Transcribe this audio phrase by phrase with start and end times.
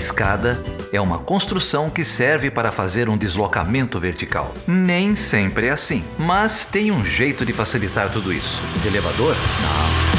[0.00, 0.58] escada
[0.90, 4.54] é uma construção que serve para fazer um deslocamento vertical.
[4.66, 8.62] Nem sempre é assim, mas tem um jeito de facilitar tudo isso.
[8.80, 9.36] De elevador?
[9.36, 10.10] Não.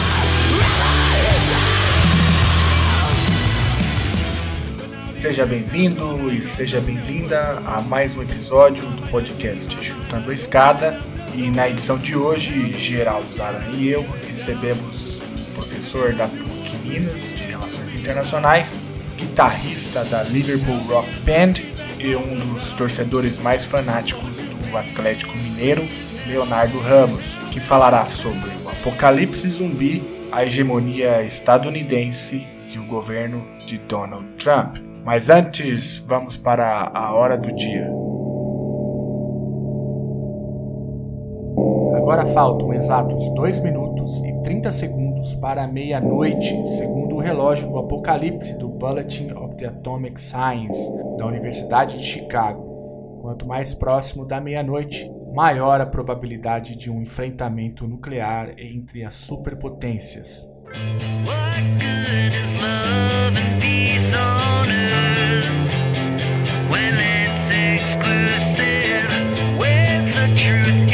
[5.15, 11.00] Seja bem-vindo e seja bem-vinda a mais um episódio do podcast Chutando a Escada.
[11.34, 17.34] E na edição de hoje, Geraldo Zara e eu recebemos o professor da PUC Minas
[17.36, 18.80] de Relações Internacionais,
[19.22, 21.62] guitarrista da Liverpool Rock Band
[22.00, 25.84] e um dos torcedores mais fanáticos do Atlético Mineiro,
[26.26, 33.78] Leonardo Ramos, que falará sobre o apocalipse zumbi, a hegemonia estadunidense e o governo de
[33.78, 34.78] Donald Trump.
[35.06, 37.86] Mas antes, vamos para a hora do dia.
[41.96, 48.68] Agora faltam exatos 2 minutos e 30 segundos para meia-noite, segundo relógio do Apocalipse do
[48.68, 50.80] Bulletin of the Atomic Science
[51.18, 53.20] da Universidade de Chicago.
[53.22, 60.46] Quanto mais próximo da meia-noite, maior a probabilidade de um enfrentamento nuclear entre as superpotências.
[66.69, 68.81] When it's exclusive?
[70.13, 70.91] The truth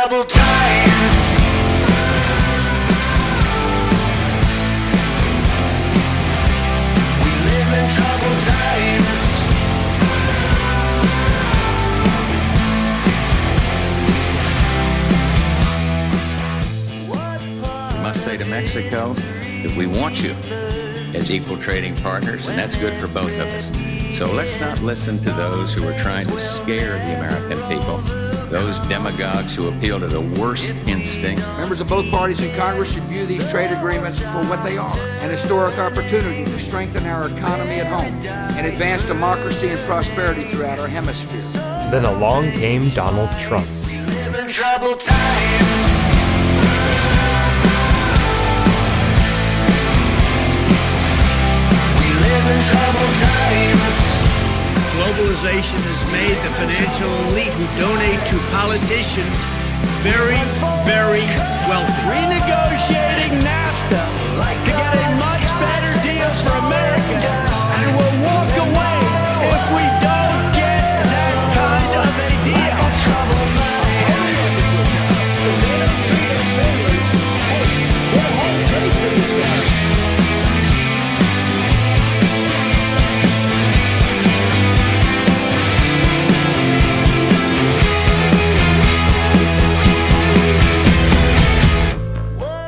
[0.00, 1.18] troubled times.
[7.22, 9.20] We live in troubled times.
[17.92, 20.34] We must say to Mexico that we want you
[21.14, 23.70] as equal trading partners, and that's good for both of us.
[24.16, 28.80] So let's not listen to those who are trying to scare the American people, those
[28.80, 31.46] demagogues who appeal to the worst instincts.
[31.50, 34.98] Members of both parties in Congress should view these trade agreements for what they are
[35.20, 38.12] an historic opportunity to strengthen our economy at home
[38.56, 41.40] and advance democracy and prosperity throughout our hemisphere.
[41.90, 43.66] Then along came Donald Trump.
[43.88, 46.00] in troubled times.
[55.00, 59.48] Globalization has made the financial elite who donate to politicians
[60.04, 60.36] very,
[60.84, 61.24] very
[61.64, 62.04] wealthy.
[62.04, 64.04] renegotiating NAFTA
[64.60, 67.32] to get a much better deal for America,
[67.80, 69.00] and we'll walk away
[69.56, 69.99] if we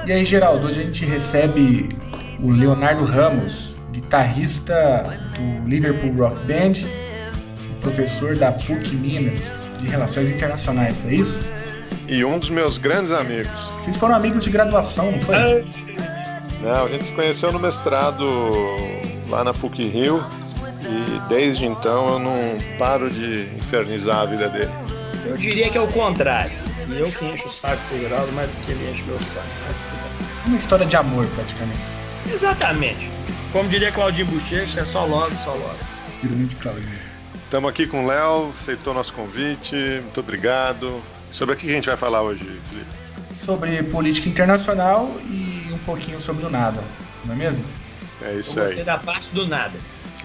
[0.04, 1.88] E aí, Geraldo, hoje a gente recebe
[2.40, 9.38] o Leonardo Ramos, guitarrista do Liverpool Rock Band e professor da PUC Minas
[9.80, 11.40] de Relações Internacionais, é isso?
[12.08, 13.52] E um dos meus grandes amigos.
[13.78, 15.64] Vocês foram amigos de graduação, não foi?
[16.60, 18.24] Não, a gente se conheceu no mestrado
[19.28, 20.24] lá na PUC Rio
[20.82, 24.70] e desde então eu não paro de infernizar a vida dele.
[25.24, 26.71] Eu diria que é o contrário.
[26.88, 29.46] E eu que encho o saco pro Geraldo mais do que ele enche meu saco.
[30.46, 31.80] Uma história de amor, praticamente.
[32.32, 33.10] Exatamente.
[33.52, 35.76] Como diria Claudinho Bochecha, é só logo, só logo.
[36.20, 36.88] Pirulito Claudio.
[37.44, 41.00] Estamos aqui com o Léo, aceitou nosso convite, muito obrigado.
[41.30, 42.86] Sobre o que a gente vai falar hoje, Felipe?
[43.44, 46.82] Sobre política internacional e um pouquinho sobre o nada,
[47.24, 47.64] não é mesmo?
[48.22, 48.84] É Eu isso gostei aí.
[48.84, 49.72] da parte do nada.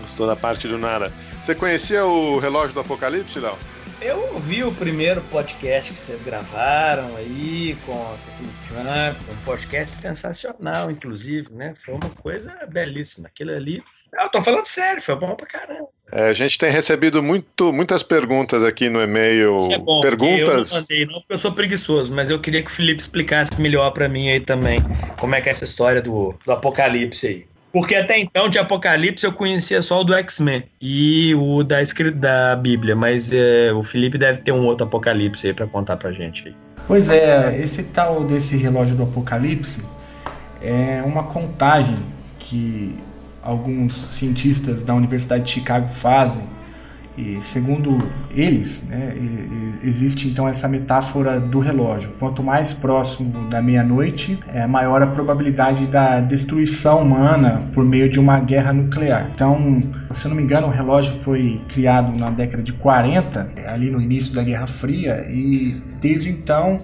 [0.01, 1.12] Gostou da parte do nada.
[1.44, 3.57] Você conhecia o relógio do Apocalipse, Léo?
[4.00, 9.44] Eu ouvi o primeiro podcast que vocês gravaram aí com a questão do Trump, um
[9.44, 11.73] podcast sensacional, inclusive, né?
[11.84, 13.28] Foi uma coisa belíssima.
[13.28, 13.84] Aquilo ali.
[14.14, 15.88] Eu tô falando sério, foi bom pra caramba.
[16.11, 19.58] É, a gente tem recebido muito, muitas perguntas aqui no e-mail.
[19.58, 20.72] Isso é bom, perguntas.
[20.72, 23.59] eu não mandei, não porque eu sou preguiçoso, mas eu queria que o Felipe explicasse
[23.59, 24.79] melhor pra mim aí também
[25.20, 27.47] como é que é essa história do, do apocalipse aí.
[27.72, 32.11] Porque até então, de Apocalipse, eu conhecia só o do X-Men e o da, escri-
[32.11, 36.11] da Bíblia, mas é, o Felipe deve ter um outro Apocalipse aí pra contar pra
[36.11, 36.55] gente.
[36.87, 39.84] Pois é, esse tal desse relógio do apocalipse
[40.61, 41.97] é uma contagem
[42.40, 42.96] que
[43.43, 46.47] alguns cientistas da Universidade de Chicago fazem
[47.41, 47.97] Segundo
[48.31, 49.16] eles, né,
[49.84, 52.11] existe então essa metáfora do relógio.
[52.19, 58.19] Quanto mais próximo da meia-noite, é maior a probabilidade da destruição humana por meio de
[58.19, 59.31] uma guerra nuclear.
[59.34, 59.79] Então,
[60.11, 64.35] se não me engano, o relógio foi criado na década de 40, ali no início
[64.35, 66.78] da Guerra Fria, e desde então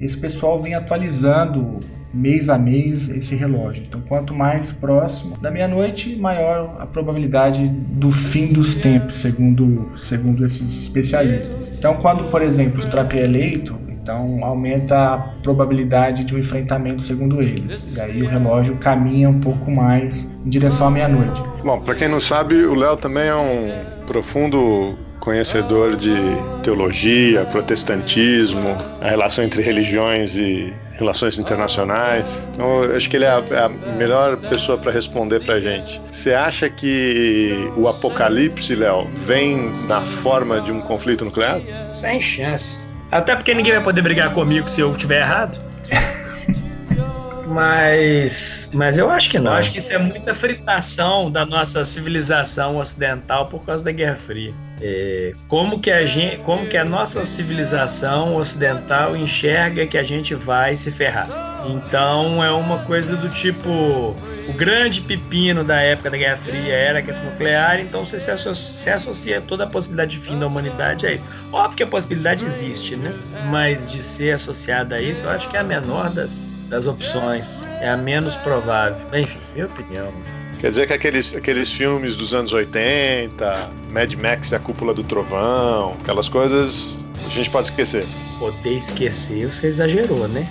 [0.00, 1.78] esse pessoal vem atualizando
[2.16, 3.84] mês a mês esse relógio.
[3.86, 10.44] Então, quanto mais próximo da meia-noite, maior a probabilidade do fim dos tempos, segundo, segundo
[10.44, 11.72] esses especialistas.
[11.76, 17.02] Então, quando, por exemplo, o Trump é eleito, então aumenta a probabilidade de um enfrentamento,
[17.02, 17.92] segundo eles.
[17.94, 21.42] E aí o relógio caminha um pouco mais em direção à meia-noite.
[21.64, 23.72] Bom, para quem não sabe, o Léo também é um
[24.06, 24.94] profundo
[25.26, 26.14] conhecedor de
[26.62, 32.48] teologia, protestantismo, a relação entre religiões e relações internacionais.
[32.54, 36.00] Então, acho que ele é a, é a melhor pessoa para responder para a gente.
[36.12, 41.60] Você acha que o apocalipse, Léo, vem na forma de um conflito nuclear?
[41.92, 42.76] Sem chance.
[43.10, 45.58] Até porque ninguém vai poder brigar comigo se eu estiver errado.
[47.48, 49.52] Mas, mas eu acho que não.
[49.52, 54.16] Eu acho que isso é muita fritação da nossa civilização ocidental por causa da Guerra
[54.16, 54.52] Fria.
[54.80, 60.34] É, como que a gente, como que a nossa civilização ocidental enxerga que a gente
[60.34, 61.28] vai se ferrar?
[61.66, 64.14] Então é uma coisa do tipo
[64.48, 68.30] o grande pepino da época da Guerra Fria era a questão nuclear, então você se
[68.30, 71.24] associa, se associa toda a possibilidade de fim da humanidade a isso.
[71.52, 73.12] Óbvio que a possibilidade existe, né?
[73.50, 77.66] Mas de ser associada a isso, eu acho que é a menor das, das opções,
[77.80, 78.98] é a menos provável.
[79.12, 80.12] Enfim, minha opinião.
[80.60, 85.04] Quer dizer que aqueles, aqueles filmes dos anos 80, Mad Max e a Cúpula do
[85.04, 88.04] Trovão, aquelas coisas, a gente pode esquecer.
[88.38, 90.48] Poder esquecer, você exagerou, né?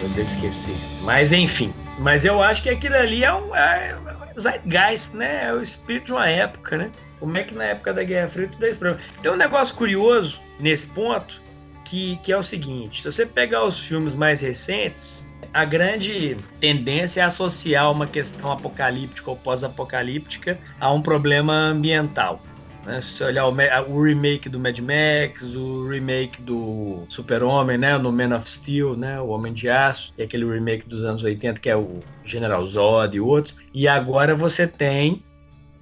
[0.00, 0.74] Poder esquecer.
[1.02, 3.96] Mas enfim, mas eu acho que aquilo ali é um é,
[4.38, 5.46] zeitgeist, né?
[5.46, 6.90] É o espírito de uma época, né?
[7.18, 9.02] Como é que na época da Guerra Fria tudo é esse problema.
[9.22, 11.40] Tem um negócio curioso nesse ponto,
[11.86, 17.22] que, que é o seguinte: se você pegar os filmes mais recentes, a grande tendência
[17.22, 22.42] é associar uma questão apocalíptica ou pós-apocalíptica a um problema ambiental.
[22.84, 23.00] Né?
[23.00, 23.56] Se você olhar o,
[23.90, 27.98] o, remake do Mad Max, o remake do Super-Homem, né?
[27.98, 29.20] no Man of Steel, né?
[29.20, 33.16] o Homem de Aço, e aquele remake dos anos 80 que é o General Zod
[33.16, 33.56] e outros.
[33.74, 35.22] E agora você tem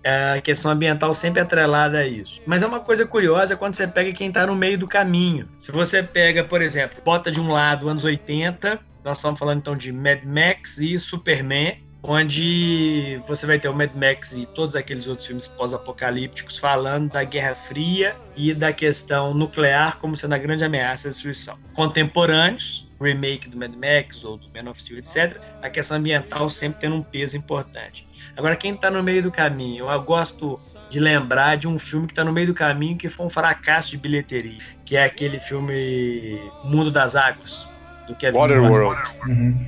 [0.04, 2.40] a questão ambiental sempre atrelada a isso.
[2.46, 5.48] Mas é uma coisa curiosa quando você pega quem está no meio do caminho.
[5.56, 9.76] Se você pega, por exemplo, bota de um lado anos 80, nós estamos falando então
[9.76, 15.06] de Mad Max e Superman, onde você vai ter o Mad Max e todos aqueles
[15.06, 20.64] outros filmes pós-apocalípticos falando da Guerra Fria e da questão nuclear como sendo a grande
[20.64, 21.58] ameaça à destruição.
[21.74, 26.80] Contemporâneos, remake do Mad Max ou do Man of Steel, etc., a questão ambiental sempre
[26.80, 28.08] tendo um peso importante.
[28.34, 30.58] Agora, quem está no meio do caminho, eu gosto
[30.88, 33.90] de lembrar de um filme que está no meio do caminho que foi um fracasso
[33.90, 37.73] de bilheteria, que é aquele filme Mundo das Águas,
[38.06, 39.02] do Kevin Waterworld.
[39.26, 39.58] Uhum.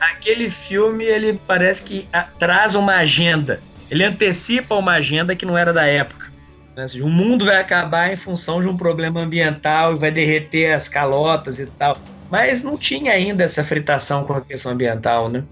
[0.00, 2.08] Aquele filme, ele parece que
[2.38, 3.60] traz uma agenda.
[3.90, 6.30] Ele antecipa uma agenda que não era da época.
[6.76, 6.86] Né?
[7.00, 11.58] O mundo vai acabar em função de um problema ambiental e vai derreter as calotas
[11.58, 11.96] e tal.
[12.30, 15.44] Mas não tinha ainda essa fritação com a questão ambiental, né?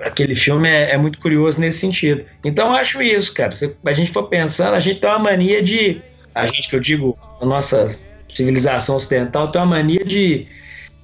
[0.00, 2.24] aquele filme é, é, muito curioso nesse sentido.
[2.44, 3.52] Então eu acho isso, cara.
[3.52, 6.00] Se a gente for pensando, a gente tem uma mania de.
[6.34, 7.94] A gente que eu digo, a nossa
[8.28, 10.46] civilização ocidental tem uma mania de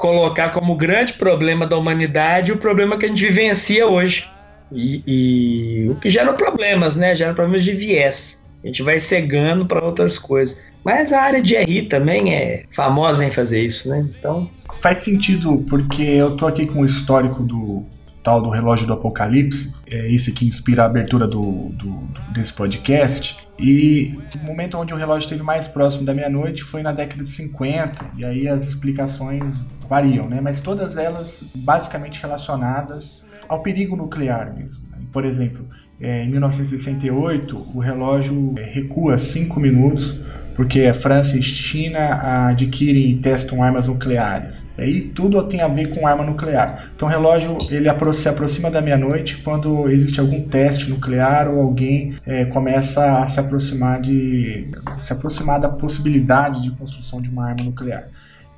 [0.01, 4.31] colocar como grande problema da humanidade o problema que a gente vivencia hoje.
[4.73, 7.15] E, e o que gera problemas, né?
[7.15, 8.43] Gera problemas de viés.
[8.65, 10.63] A gente vai cegando para outras coisas.
[10.83, 14.03] Mas a área de RI também é famosa em fazer isso, né?
[14.19, 14.49] Então.
[14.81, 17.85] Faz sentido, porque eu tô aqui com o histórico do,
[18.23, 23.47] tal do relógio do apocalipse, é esse que inspira a abertura do, do, desse podcast.
[23.59, 27.31] E o momento onde o relógio esteve mais próximo da meia-noite foi na década de
[27.31, 30.41] 50, e aí as explicações variam, né?
[30.41, 34.85] mas todas elas basicamente relacionadas ao perigo nuclear mesmo.
[34.91, 34.99] Né?
[35.13, 35.67] Por exemplo,
[36.01, 40.25] é, em 1968, o relógio é, recua 5 minutos
[40.61, 44.69] porque a França e China adquirem e testam armas nucleares.
[44.77, 46.91] E aí tudo tem a ver com arma nuclear.
[46.95, 52.15] Então o relógio ele se aproxima da meia-noite quando existe algum teste nuclear ou alguém
[52.27, 57.65] é, começa a se aproximar de se aproximar da possibilidade de construção de uma arma
[57.65, 58.09] nuclear.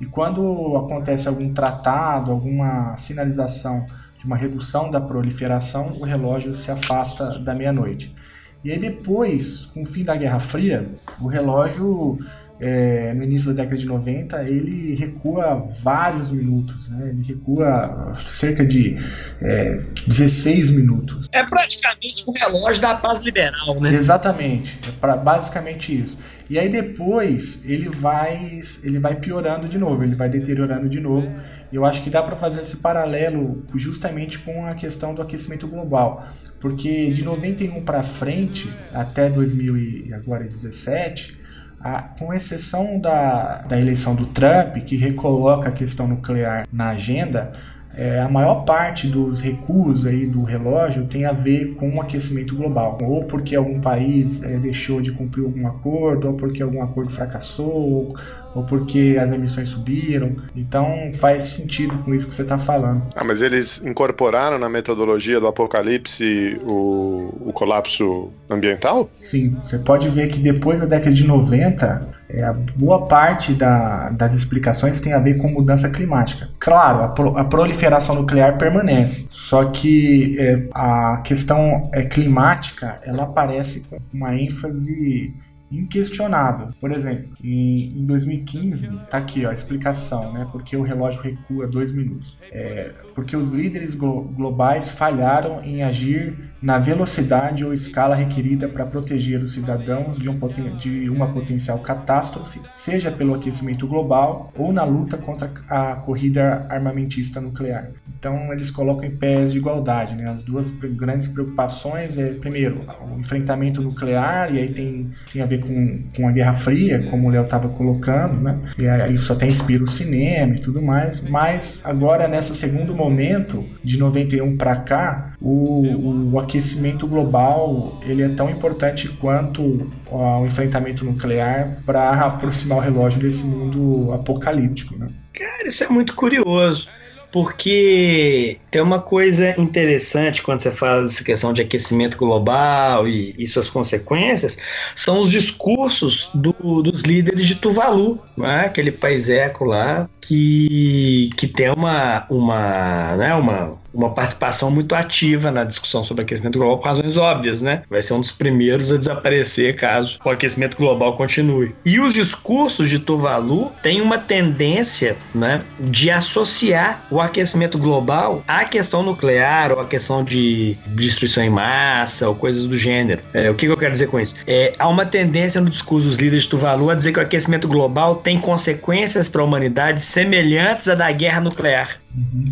[0.01, 3.85] E quando acontece algum tratado, alguma sinalização
[4.19, 8.13] de uma redução da proliferação, o relógio se afasta da meia-noite.
[8.63, 10.87] E aí depois, com o fim da Guerra Fria,
[11.21, 12.17] o relógio
[12.59, 17.09] é, no início da década de 90, ele recua vários minutos, né?
[17.09, 18.97] Ele recua cerca de
[19.41, 21.27] é, 16 minutos.
[21.31, 23.93] É praticamente um relógio da paz liberal, né?
[23.93, 26.17] Exatamente, é pra, basicamente isso.
[26.49, 31.33] E aí depois ele vai, ele vai piorando de novo, ele vai deteriorando de novo.
[31.73, 36.23] Eu acho que dá para fazer esse paralelo justamente com a questão do aquecimento global,
[36.59, 41.41] porque de 91 para frente, até 2017,
[41.81, 47.53] a, com exceção da, da eleição do Trump, que recoloca a questão nuclear na agenda,
[47.95, 52.55] é, a maior parte dos recuos aí do relógio tem a ver com o aquecimento
[52.55, 57.11] global, ou porque algum país é, deixou de cumprir algum acordo, ou porque algum acordo
[57.11, 58.15] fracassou, ou
[58.61, 60.35] porque as emissões subiram.
[60.55, 63.01] Então faz sentido com isso que você está falando.
[63.15, 69.09] Ah, mas eles incorporaram na metodologia do apocalipse o, o colapso ambiental?
[69.15, 74.09] Sim, você pode ver que depois da década de 90, é, a boa parte da,
[74.09, 76.49] das explicações tem a ver com mudança climática.
[76.59, 83.23] Claro, a, pro, a proliferação nuclear permanece, só que é, a questão é, climática ela
[83.23, 85.33] aparece com uma ênfase
[85.77, 86.67] inquestionável.
[86.79, 90.47] Por exemplo, em, em 2015, tá aqui ó, a explicação, né?
[90.51, 92.37] Porque o relógio recua dois minutos.
[92.51, 98.85] É, porque os líderes glo globais falharam em agir na velocidade ou escala requerida para
[98.85, 100.39] proteger os cidadãos de, um
[100.77, 107.41] de, uma potencial catástrofe, seja pelo aquecimento global ou na luta contra a corrida armamentista
[107.41, 107.91] nuclear.
[108.17, 110.29] Então eles colocam em pés de igualdade, né?
[110.29, 115.59] As duas grandes preocupações é primeiro o enfrentamento nuclear e aí tem, tem a ver
[115.63, 118.57] com, com a Guerra Fria, como o Léo estava colocando, né?
[118.77, 121.21] E aí isso até inspira o cinema e tudo mais.
[121.21, 128.29] Mas agora nesse segundo momento de 91 para cá, o, o aquecimento global ele é
[128.29, 135.07] tão importante quanto o enfrentamento nuclear para aproximar o relógio desse mundo apocalíptico, né?
[135.33, 136.87] Cara, isso é muito curioso
[137.33, 143.47] porque tem uma coisa interessante quando você fala dessa questão de aquecimento global e, e
[143.47, 144.55] suas consequências,
[144.95, 148.65] são os discursos do, dos líderes de Tuvalu, né?
[148.67, 155.51] aquele país eco lá, que, que tem uma, uma, né, uma, uma participação muito ativa
[155.51, 157.83] na discussão sobre aquecimento global por razões óbvias, né?
[157.89, 161.75] Vai ser um dos primeiros a desaparecer caso o aquecimento global continue.
[161.85, 168.65] E os discursos de Tuvalu têm uma tendência, né, de associar o aquecimento global à
[168.65, 173.21] questão nuclear ou à questão de destruição em massa ou coisas do gênero.
[173.33, 174.35] É, o que, que eu quero dizer com isso?
[174.47, 177.67] É, há uma tendência no discurso dos líderes de Tuvalu a dizer que o aquecimento
[177.67, 182.02] global tem consequências para a humanidade semelhantes à da guerra nuclear.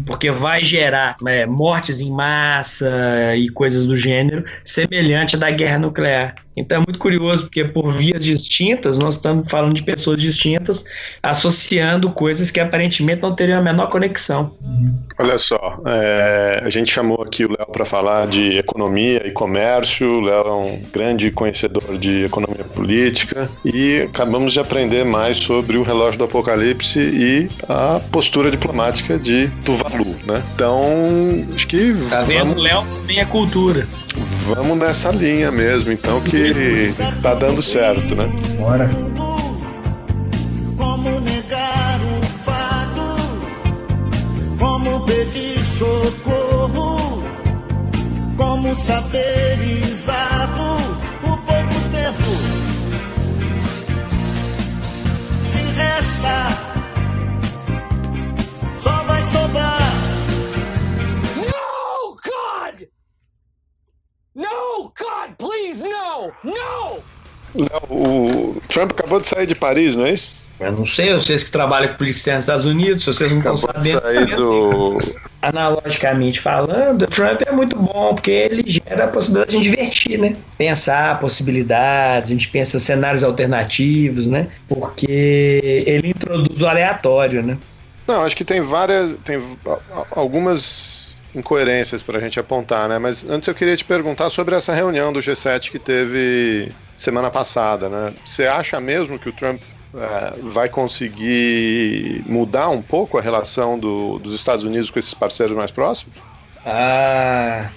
[0.06, 5.78] Porque vai gerar é, mortes em massa e coisas do gênero semelhante à da guerra
[5.78, 6.36] nuclear.
[6.56, 10.84] Então é muito curioso, porque por vias distintas, nós estamos falando de pessoas distintas,
[11.24, 14.56] associando coisas que aparentemente não teriam a menor conexão.
[15.18, 20.08] Olha só, é, a gente chamou aqui o Léo para falar de economia e comércio.
[20.08, 25.78] O Léo é um grande conhecedor de economia política e acabamos de aprender mais sobre
[25.78, 30.44] o relógio do apocalipse e a postura diplomática de Tuvalu, né?
[30.54, 30.82] Então,
[31.54, 31.94] acho que.
[32.10, 32.50] Tá vendo?
[32.50, 32.64] Vamos...
[32.64, 33.88] Léo também é cultura.
[34.48, 38.28] Vamos nessa linha mesmo, então, que tá dando certo, né?
[38.58, 38.90] Bora.
[40.78, 43.16] Como negar o fato?
[44.60, 47.24] Como pedir socorro?
[48.36, 50.81] Como saber exato
[66.44, 67.00] No!
[67.54, 70.46] Léo, o Trump acabou de sair de Paris, não é isso?
[70.60, 73.40] Eu não sei, vocês que trabalham com política externa nos Estados Unidos, se vocês não
[73.40, 74.00] estão sabendo.
[74.00, 75.00] Sair do...
[75.42, 80.20] Analogicamente falando, Trump é muito bom, porque ele gera a possibilidade de a gente divertir,
[80.20, 80.36] né?
[80.58, 84.48] Pensar possibilidades, a gente pensa cenários alternativos, né?
[84.70, 87.58] Porque ele introduz o aleatório, né?
[88.08, 89.16] Não, acho que tem várias.
[89.26, 89.42] tem
[90.12, 93.00] algumas incoerências para a gente apontar, né?
[93.00, 97.90] Mas antes eu queria te perguntar sobre essa reunião do G7 que teve semana passada,
[97.90, 98.14] né?
[98.24, 99.62] Você acha mesmo que o Trump
[99.96, 105.56] é, vai conseguir mudar um pouco a relação do, dos Estados Unidos com esses parceiros
[105.56, 106.16] mais próximos?
[106.66, 107.70] Ah,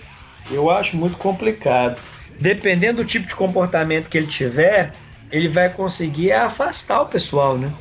[0.51, 2.01] eu acho muito complicado.
[2.39, 4.93] Dependendo do tipo de comportamento que ele tiver,
[5.31, 7.73] ele vai conseguir afastar o pessoal, né?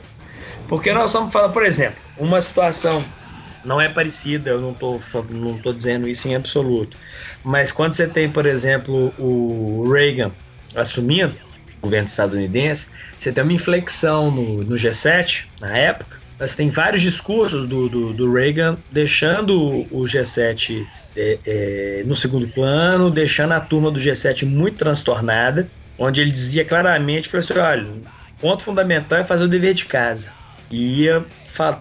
[0.67, 3.03] Porque nós estamos falando, por exemplo, uma situação
[3.65, 6.97] não é parecida, eu não estou não tô dizendo isso em absoluto.
[7.43, 10.31] Mas quando você tem, por exemplo, o Reagan
[10.75, 11.33] assumindo,
[11.81, 12.87] governo estadunidense,
[13.19, 18.13] você tem uma inflexão no, no G7, na época, mas tem vários discursos do, do,
[18.13, 24.45] do Reagan deixando o G7 é, é, no segundo plano, deixando a turma do G7
[24.45, 29.47] muito transtornada, onde ele dizia claramente, falou assim, olha, o ponto fundamental é fazer o
[29.47, 30.31] dever de casa.
[30.71, 31.23] E ia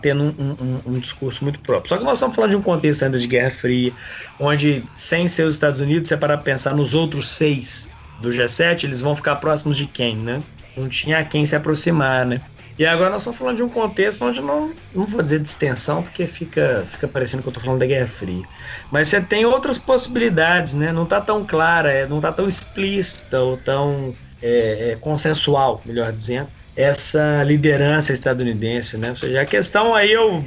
[0.00, 1.88] tendo um, um, um, discurso muito próprio.
[1.88, 3.92] Só que nós estamos falando de um contexto ainda de Guerra Fria,
[4.38, 7.88] onde, sem ser os Estados Unidos, se é para pensar nos outros seis
[8.20, 10.42] do G7, eles vão ficar próximos de quem, né?
[10.76, 12.40] Não tinha quem se aproximar, né?
[12.78, 16.02] E agora nós estamos falando de um contexto onde não, não vou dizer de extensão,
[16.02, 18.44] porque fica, fica parecendo que eu estou falando da Guerra Fria.
[18.90, 20.90] Mas você tem outras possibilidades, né?
[20.90, 26.10] Não está tão clara, é, não está tão explícita ou tão é, é, consensual, melhor
[26.12, 29.10] dizendo, essa liderança estadunidense, né?
[29.10, 30.44] Ou seja, a questão aí eu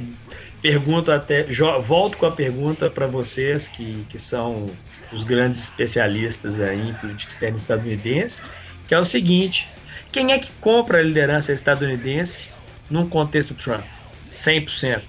[0.60, 1.46] pergunto até,
[1.84, 4.66] volto com a pergunta para vocês que, que são
[5.12, 8.42] os grandes especialistas aí em política externa estadunidense,
[8.88, 9.68] que é o seguinte:
[10.10, 12.48] quem é que compra a liderança estadunidense
[12.90, 13.84] num contexto Trump?
[14.32, 15.02] 100%.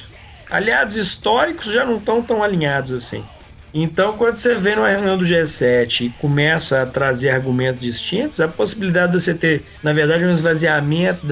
[0.50, 3.26] Aliados históricos já não estão tão alinhados assim.
[3.80, 8.48] Então, quando você vê numa reunião do G7 e começa a trazer argumentos distintos, a
[8.48, 11.24] possibilidade de você ter, na verdade, um esvaziamento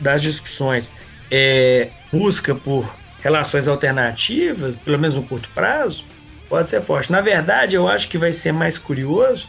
[0.00, 0.90] das discussões,
[1.30, 2.90] é, busca por
[3.22, 6.02] relações alternativas, pelo menos no curto prazo,
[6.48, 7.12] pode ser forte.
[7.12, 9.46] Na verdade, eu acho que vai ser mais curioso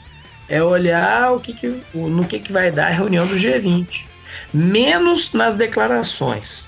[0.49, 4.03] é olhar o que, que no que, que vai dar a reunião do G20.
[4.53, 6.67] Menos nas declarações,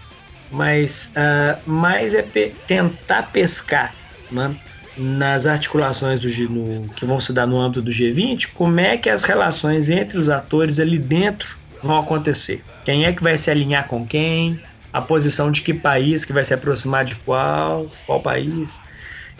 [0.49, 3.93] mas uh, mais é pe tentar pescar
[4.31, 4.55] né,
[4.97, 9.09] nas articulações do, no, que vão se dar no âmbito do G20, como é que
[9.09, 12.63] as relações entre os atores ali dentro vão acontecer.
[12.83, 14.59] Quem é que vai se alinhar com quem,
[14.93, 18.81] a posição de que país que vai se aproximar de qual, qual país.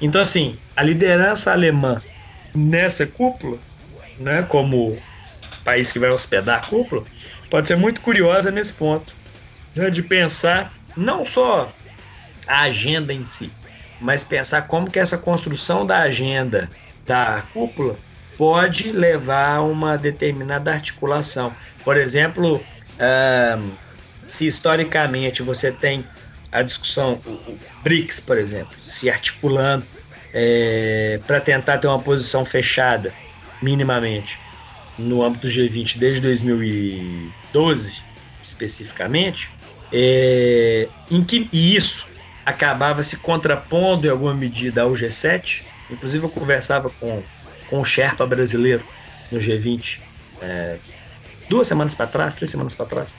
[0.02, 2.02] Então, assim, a liderança alemã
[2.54, 3.58] nessa cúpula
[4.20, 4.98] né, como
[5.64, 7.04] país que vai hospedar a cúpula,
[7.50, 9.14] pode ser muito curiosa nesse ponto,
[9.76, 11.72] né, de pensar não só
[12.48, 13.52] a agenda em si,
[14.00, 16.70] mas pensar como que essa construção da agenda
[17.06, 17.96] da cúpula
[18.38, 21.56] pode levar a uma determinada articulação.
[21.84, 22.62] Por exemplo,
[24.26, 26.06] se historicamente você tem
[26.52, 29.86] a discussão, o BRICS, por exemplo, se articulando
[30.34, 33.14] é, para tentar ter uma posição fechada
[33.62, 34.40] minimamente
[34.98, 38.04] no âmbito do G20 desde 2012,
[38.44, 39.50] especificamente,
[39.92, 42.06] é, em que e isso
[42.46, 45.64] acabava se contrapondo em alguma medida ao G7.
[45.90, 47.24] Inclusive, eu conversava com,
[47.70, 48.84] com o Sherpa brasileiro
[49.32, 50.00] no G20
[50.42, 50.78] é,
[51.50, 53.16] duas semanas para trás, três semanas para trás,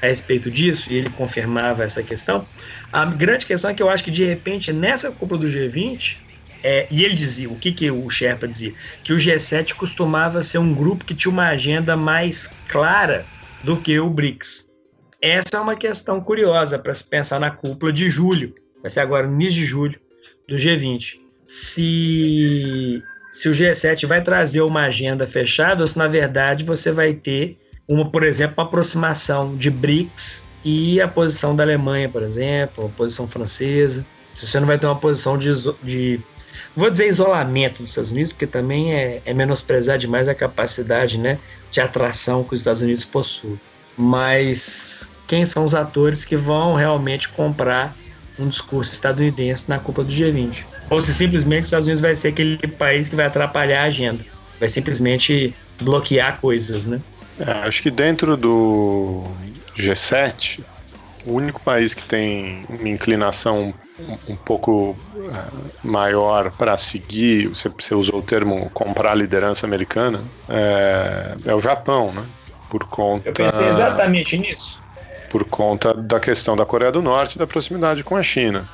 [0.00, 2.46] a respeito disso, e ele confirmava essa questão.
[2.92, 6.16] A grande questão é que eu acho que, de repente, nessa cúpula do G20,
[6.62, 8.74] é, e ele dizia, o que, que o Sherpa dizia?
[9.02, 13.24] Que o G7 costumava ser um grupo que tinha uma agenda mais clara
[13.64, 14.68] do que o BRICS.
[15.22, 19.26] Essa é uma questão curiosa para se pensar na cúpula de julho, vai ser agora
[19.26, 19.98] no mês de julho
[20.48, 21.20] do G20.
[21.46, 27.12] Se, se o G7 vai trazer uma agenda fechada ou se, na verdade, você vai
[27.14, 32.86] ter, uma, por exemplo, uma aproximação de BRICS e a posição da Alemanha, por exemplo,
[32.86, 34.06] a posição francesa.
[34.32, 35.50] Se você não vai ter uma posição de,
[35.82, 36.20] de
[36.76, 41.38] vou dizer isolamento dos Estados Unidos, porque também é, é menosprezar demais a capacidade né,
[41.70, 43.60] de atração que os Estados Unidos possuem.
[43.96, 47.94] Mas quem são os atores que vão realmente comprar
[48.42, 50.64] um discurso estadunidense na culpa do G20?
[50.88, 54.24] Ou se simplesmente os Estados Unidos vai ser aquele país que vai atrapalhar a agenda,
[54.58, 57.00] vai simplesmente bloquear coisas, né?
[57.38, 59.24] É, acho que dentro do
[59.74, 60.62] G7,
[61.26, 67.68] o único país que tem uma inclinação um, um pouco uh, maior para seguir, você,
[67.68, 72.24] você, usou o termo comprar a liderança americana, é, é, o Japão, né?
[72.68, 73.28] Por conta.
[73.28, 74.79] Eu pensei exatamente nisso.
[75.30, 78.68] Por conta da questão da Coreia do Norte e da proximidade com a China.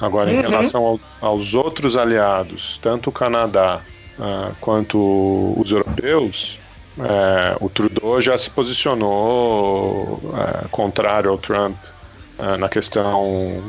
[0.00, 0.38] Agora, uhum.
[0.38, 3.80] em relação ao, aos outros aliados, tanto o Canadá
[4.18, 6.58] uh, quanto os europeus,
[6.98, 11.76] é, o Trudeau já se posicionou é, contrário ao Trump
[12.38, 13.62] é, na questão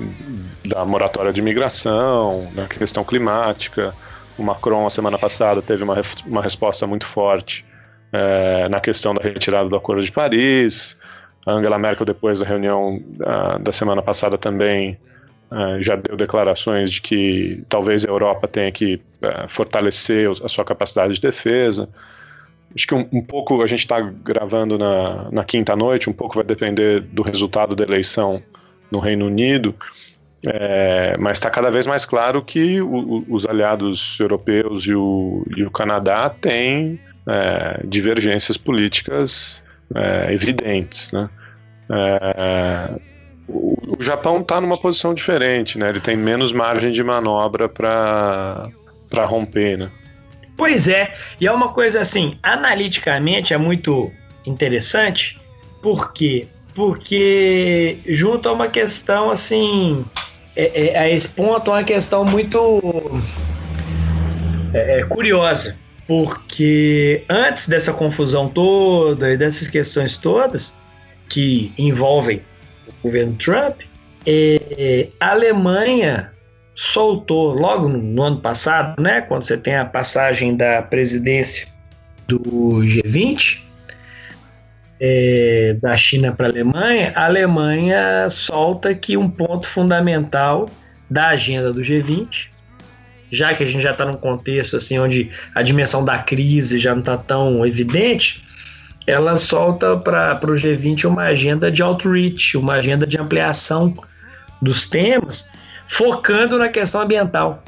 [0.63, 3.95] da moratória de imigração, na questão climática.
[4.37, 5.95] O Macron, a semana passada, teve uma,
[6.25, 7.65] uma resposta muito forte
[8.69, 10.95] na questão da retirada do Acordo de Paris.
[11.45, 14.97] A Angela Merkel, depois da reunião uh, da semana passada, também
[15.51, 20.65] uh, já deu declarações de que talvez a Europa tenha que uh, fortalecer a sua
[20.65, 21.87] capacidade de defesa.
[22.75, 26.35] Acho que um, um pouco a gente está gravando na, na quinta noite, um pouco
[26.35, 28.41] vai depender do resultado da eleição
[28.91, 29.73] no Reino Unido,
[30.45, 35.63] é, mas está cada vez mais claro que o, os aliados europeus e o, e
[35.63, 41.29] o Canadá têm é, divergências políticas é, evidentes, né?
[41.89, 42.89] É,
[43.47, 45.89] o, Japão está numa posição diferente, né?
[45.89, 48.71] Ele tem menos margem de manobra para
[49.25, 49.91] romper, né?
[50.57, 54.11] Pois é, e é uma coisa assim, analiticamente é muito
[54.45, 55.37] interessante,
[55.81, 56.47] por quê?
[56.73, 60.05] Porque junto a uma questão assim,
[60.55, 62.81] é, é, a esse ponto, uma questão muito
[64.73, 70.79] é, é, curiosa, porque antes dessa confusão toda e dessas questões todas
[71.29, 72.41] que envolvem
[72.87, 73.81] o governo Trump,
[74.25, 76.31] é, a Alemanha
[76.73, 81.67] soltou logo no, no, ano passado, né, quando você tem a passagem da presidência
[82.27, 82.39] do
[82.81, 83.65] G20
[84.99, 90.69] é, da China para a Alemanha, a Alemanha solta que um ponto fundamental
[91.09, 92.49] da agenda do G20,
[93.31, 96.93] já que a gente já está num contexto assim onde a dimensão da crise já
[96.93, 98.43] não está tão evidente,
[99.07, 103.93] ela solta para o G20 uma agenda de outreach, uma agenda de ampliação
[104.61, 105.49] dos temas
[105.85, 107.63] focando na questão ambiental.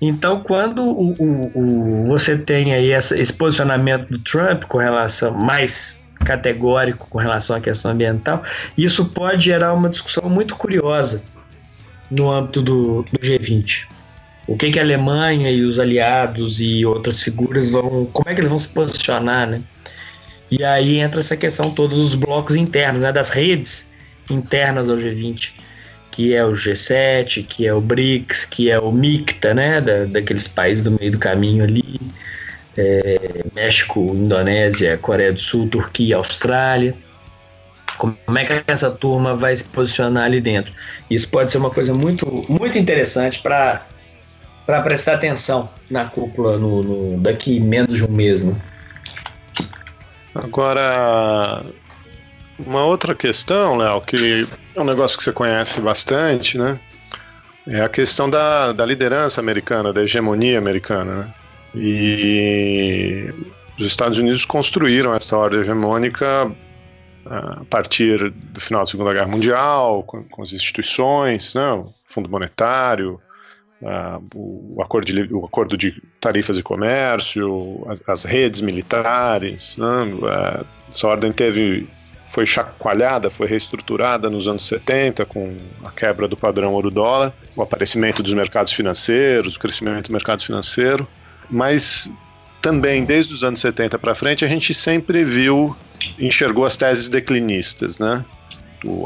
[0.00, 5.32] Então, quando o, o, o, você tem aí essa, esse posicionamento do Trump com relação
[5.34, 8.42] mais categórico com relação à questão ambiental,
[8.76, 11.22] isso pode gerar uma discussão muito curiosa
[12.10, 13.86] no âmbito do, do G20.
[14.46, 18.06] O que, que a Alemanha e os aliados e outras figuras vão.
[18.12, 19.62] Como é que eles vão se posicionar, né?
[20.50, 23.92] E aí entra essa questão todos os blocos internos, né, das redes
[24.30, 25.52] internas ao G20
[26.16, 30.48] que é o G7, que é o BRICS, que é o MICTA, né, da, daqueles
[30.48, 32.00] países do meio do caminho ali,
[32.74, 36.94] é, México, Indonésia, Coreia do Sul, Turquia, Austrália.
[37.96, 40.72] Como é que essa turma vai se posicionar ali dentro?
[41.10, 43.86] Isso pode ser uma coisa muito, muito interessante para
[44.66, 48.52] para prestar atenção na cúpula no, no, daqui menos de um mês, né?
[50.34, 51.62] Agora,
[52.58, 56.80] uma outra questão, Léo, que é um negócio que você conhece bastante, né?
[57.68, 61.28] É a questão da, da liderança americana, da hegemonia americana, né?
[61.74, 63.30] E
[63.78, 66.50] os Estados Unidos construíram essa ordem hegemônica
[67.28, 71.72] a partir do final da Segunda Guerra Mundial, com, com as instituições, né?
[71.72, 73.20] o Fundo Monetário,
[73.82, 79.76] uh, o, acordo de, o acordo de tarifas de comércio, as, as redes militares.
[79.76, 79.86] Né?
[79.86, 81.88] Uh, essa ordem teve
[82.28, 88.22] foi chacoalhada, foi reestruturada nos anos 70 com a quebra do padrão ouro-dólar, o aparecimento
[88.22, 91.06] dos mercados financeiros, o crescimento do mercado financeiro,
[91.48, 92.12] mas
[92.66, 95.76] também desde os anos 70 para frente a gente sempre viu,
[96.18, 98.24] enxergou as teses declinistas, né?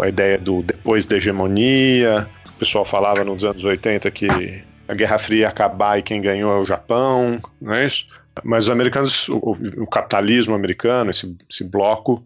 [0.02, 5.18] a ideia do depois da hegemonia, o pessoal falava nos anos 80 que a Guerra
[5.18, 8.06] Fria ia acabar e quem ganhou é o Japão, não é isso?
[8.42, 12.24] Mas os americanos, o, o capitalismo americano, esse, esse bloco,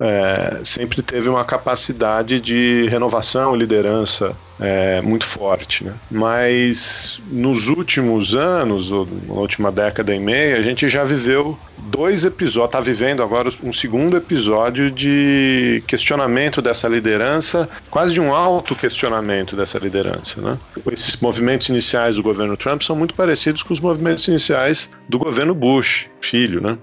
[0.00, 5.84] é, sempre teve uma capacidade de renovação e liderança é, muito forte.
[5.84, 5.92] Né?
[6.10, 12.66] Mas nos últimos anos, na última década e meia, a gente já viveu dois episódios,
[12.66, 19.78] está vivendo agora um segundo episódio de questionamento dessa liderança, quase de um auto-questionamento dessa
[19.78, 20.40] liderança.
[20.40, 20.58] Né?
[20.92, 25.54] Esses movimentos iniciais do governo Trump são muito parecidos com os movimentos iniciais do governo
[25.54, 26.60] Bush, filho.
[26.60, 26.78] Né?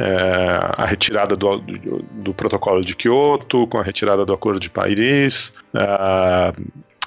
[0.00, 4.70] É, a retirada do, do, do, protocolo de Kyoto, com a retirada do Acordo de
[4.70, 6.52] Paris, é,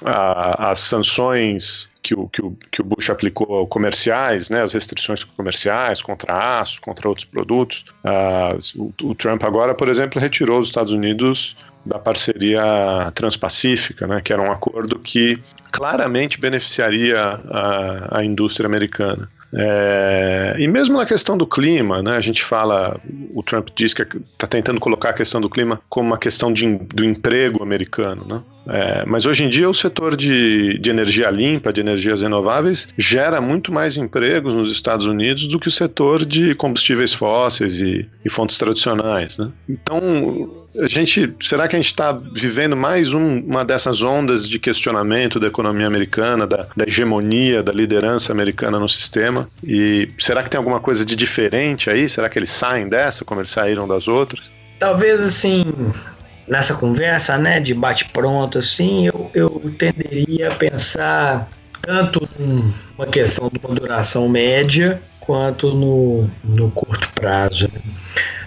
[0.04, 5.24] a, as sanções que o, que, o, que o Bush aplicou comerciais, né, as restrições
[5.24, 7.84] comerciais contra aço, contra outros produtos.
[8.04, 14.20] Uh, o, o, Trump agora, por exemplo, retirou os Estados Unidos da parceria transpacífica, né,
[14.22, 15.38] que era um acordo que
[15.72, 19.28] claramente beneficiaria a, a indústria americana.
[19.56, 23.00] É, e mesmo na questão do clima, né, a gente fala,
[23.32, 26.76] o Trump diz que está tentando colocar a questão do clima como uma questão de,
[26.76, 28.42] do emprego americano, né?
[28.66, 33.40] É, mas hoje em dia o setor de, de energia limpa, de energias renováveis, gera
[33.40, 38.30] muito mais empregos nos Estados Unidos do que o setor de combustíveis fósseis e, e
[38.30, 39.38] fontes tradicionais.
[39.38, 39.50] Né?
[39.68, 44.58] Então, a gente, será que a gente está vivendo mais um, uma dessas ondas de
[44.58, 49.48] questionamento da economia americana, da, da, hegemonia, da liderança americana no sistema?
[49.62, 52.08] E será que tem alguma coisa de diferente aí?
[52.08, 54.50] Será que eles saem dessa como eles saíram das outras?
[54.78, 55.64] Talvez assim,
[56.46, 61.48] nessa conversa, né, de bate-pronto, assim, eu, eu tenderia a pensar
[61.80, 67.70] tanto numa questão de uma duração média quanto no, no curto prazo.
[67.72, 67.80] Né?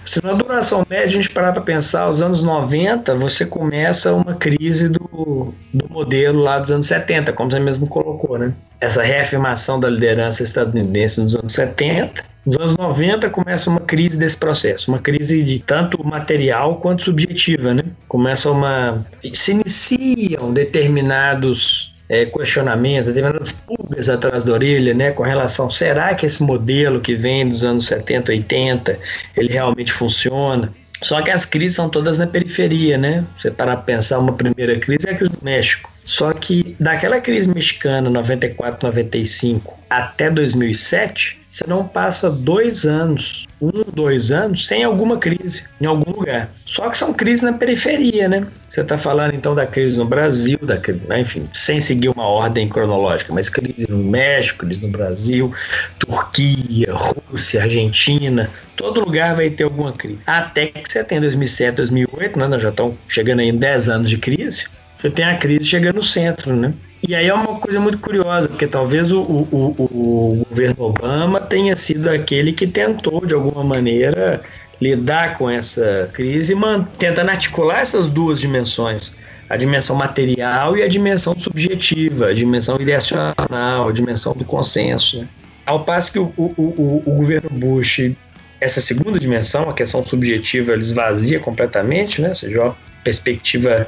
[0.08, 4.32] Se na duração média a gente parar para pensar, os anos 90, você começa uma
[4.32, 8.54] crise do, do modelo lá dos anos 70, como você mesmo colocou, né?
[8.80, 12.24] Essa reafirmação da liderança estadunidense nos anos 70.
[12.46, 17.74] Nos anos 90 começa uma crise desse processo, uma crise de tanto material quanto subjetiva,
[17.74, 17.82] né?
[18.08, 19.06] Começa uma.
[19.34, 26.24] Se iniciam determinados é, questionamentos, determinadas pulgas atrás da orelha, né, com relação, será que
[26.24, 28.98] esse modelo que vem dos anos 70, 80,
[29.36, 30.72] ele realmente funciona?
[31.02, 33.24] Só que as crises são todas na periferia, né?
[33.38, 35.92] Você para pensar, uma primeira crise é a crise do México.
[36.04, 43.82] Só que daquela crise mexicana, 94, 95, até 2007, você não passa dois anos, um,
[43.92, 46.52] dois anos, sem alguma crise em algum lugar.
[46.64, 48.46] Só que são crises na periferia, né?
[48.68, 50.76] Você está falando então da crise no Brasil, da,
[51.08, 55.52] né, enfim, sem seguir uma ordem cronológica, mas crise no México, crise no Brasil,
[55.98, 60.20] Turquia, Rússia, Argentina, todo lugar vai ter alguma crise.
[60.28, 62.46] Até que você tem 2007, 2008, né?
[62.46, 64.68] Nós já estamos chegando aí em 10 anos de crise.
[64.96, 66.72] Você tem a crise chegando no centro, né?
[67.08, 71.40] E aí é uma coisa muito curiosa, porque talvez o, o, o, o governo Obama
[71.40, 74.42] tenha sido aquele que tentou, de alguma maneira,
[74.78, 76.54] lidar com essa crise,
[76.98, 79.16] tentando articular essas duas dimensões,
[79.48, 85.20] a dimensão material e a dimensão subjetiva, a dimensão ideacional, a dimensão do consenso.
[85.20, 85.28] Né?
[85.64, 88.12] Ao passo que o, o, o, o, governo Bush,
[88.60, 92.28] essa segunda dimensão, a questão subjetiva, ele esvazia completamente, né?
[92.28, 93.86] ou seja, uma perspectiva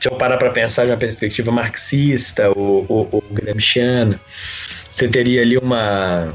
[0.00, 4.20] se eu parar para pensar de uma perspectiva marxista ou, ou, ou gramsciana,
[4.90, 6.32] você teria ali uma.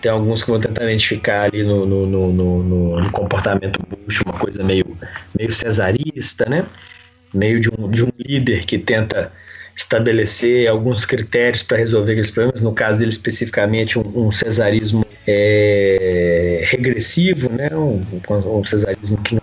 [0.00, 4.64] Tem alguns que vão tentar identificar ali no, no, no, no, comportamento Bush uma coisa
[4.64, 4.98] meio,
[5.38, 6.66] meio cesarista, né?
[7.32, 9.30] Meio de um, de um líder que tenta
[9.76, 16.62] estabelecer alguns critérios para resolver aqueles problemas, no caso dele especificamente um, um cesarismo é,
[16.64, 17.70] regressivo, né?
[17.72, 19.42] um, um cesarismo que não,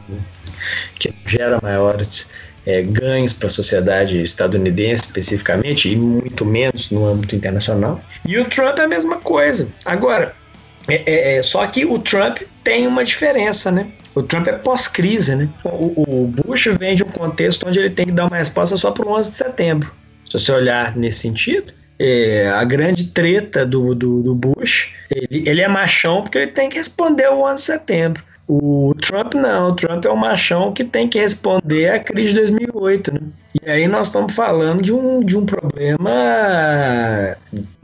[0.98, 2.30] que gera maiores
[2.65, 8.02] é, ganhos para a sociedade estadunidense especificamente, e muito menos no âmbito internacional.
[8.26, 9.67] E o Trump é a mesma coisa.
[9.86, 10.36] Agora,
[10.88, 13.88] é, é, é só que o Trump tem uma diferença, né?
[14.15, 15.50] O Trump é pós-crise, né?
[15.63, 18.91] O, o, Bush vem de um contexto onde ele tem que dar uma resposta só
[18.91, 19.91] para o 11 de setembro.
[20.26, 25.62] Se você olhar nesse sentido, é, a grande treta do, do, do Bush, ele, ele,
[25.62, 28.24] é machão porque ele tem que responder o 11 de setembro.
[28.52, 32.40] O Trump não, o Trump é o machão que tem que responder à crise de
[32.40, 33.20] 2008, né?
[33.64, 36.10] E aí nós estamos falando de um, de um problema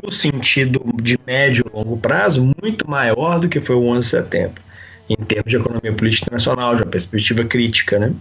[0.01, 4.06] no sentido de médio e longo prazo muito maior do que foi o 11 de
[4.06, 4.63] setembro,
[5.08, 8.12] em termos de economia política internacional, de uma perspectiva crítica, né?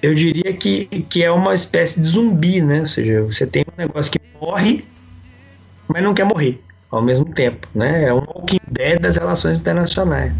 [0.00, 2.80] Eu diria que, que é uma espécie de zumbi, né?
[2.80, 4.84] Ou seja, você tem um negócio que morre,
[5.88, 6.63] mas não quer morrer
[6.94, 8.04] ao mesmo tempo, né?
[8.04, 10.32] É um Walking Dead das relações internacionais.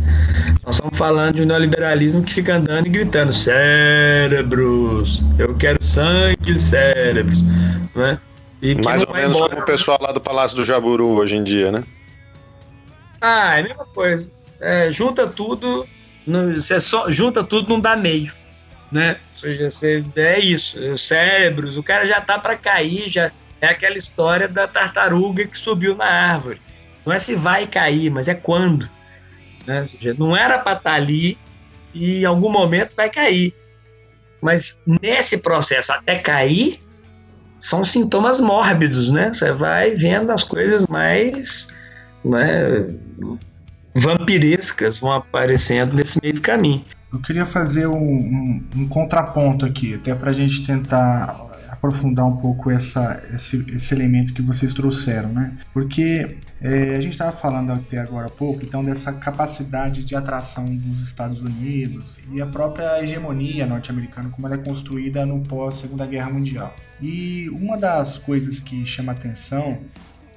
[0.64, 6.58] Nós estamos falando de um neoliberalismo que fica andando e gritando cérebros, eu quero sangue
[6.58, 7.42] cérebros,
[7.94, 8.18] né?
[8.62, 9.50] E Mais ou menos embora.
[9.50, 11.82] como o pessoal lá do Palácio do Jaburu hoje em dia, né?
[13.20, 14.30] Ah, é a mesma coisa.
[14.60, 15.84] É, junta tudo,
[16.26, 18.32] não, você só junta tudo não dá meio,
[18.90, 19.16] né?
[19.34, 23.30] Ou seja, você, é isso, cérebros, o cara já tá para cair, já
[23.64, 26.60] é aquela história da tartaruga que subiu na árvore.
[27.04, 28.88] Não é se vai cair, mas é quando.
[29.66, 29.86] Né?
[29.86, 31.38] Seja, não era para estar tá ali
[31.92, 33.54] e em algum momento vai cair.
[34.40, 36.80] Mas nesse processo até cair,
[37.58, 39.32] são sintomas mórbidos, né?
[39.32, 41.68] Você vai vendo as coisas mais
[42.24, 42.86] né,
[43.96, 46.84] vampirescas vão aparecendo nesse meio do caminho.
[47.12, 51.53] Eu queria fazer um, um, um contraponto aqui, até para a gente tentar
[51.84, 55.56] aprofundar um pouco essa, esse, esse elemento que vocês trouxeram, né?
[55.72, 60.64] Porque é, a gente estava falando até agora há pouco, então, dessa capacidade de atração
[60.64, 66.30] dos Estados Unidos e a própria hegemonia norte-americana, como ela é construída no pós-Segunda Guerra
[66.30, 66.74] Mundial.
[67.02, 69.78] E uma das coisas que chama atenção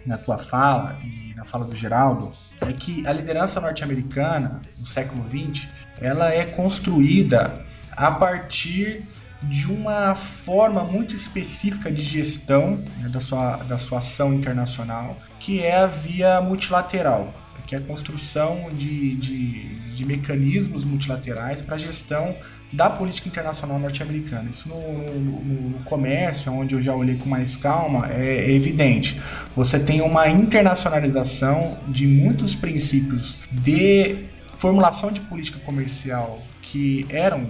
[0.06, 2.32] na tua fala e na fala do Geraldo
[2.62, 5.68] é que a liderança norte-americana no século XX
[6.02, 9.04] ela é construída a partir
[9.44, 15.62] de uma forma muito específica de gestão né, da, sua, da sua ação internacional, que
[15.62, 17.34] é a via multilateral,
[17.66, 22.36] que é a construção de, de, de mecanismos multilaterais para a gestão
[22.72, 24.50] da política internacional norte-americana.
[24.52, 29.22] Isso no, no, no, comércio, onde eu já olhei com mais calma, é, é evidente.
[29.56, 34.26] Você tem uma internacionalização de muitos princípios de
[34.58, 37.48] formulação de política comercial que eram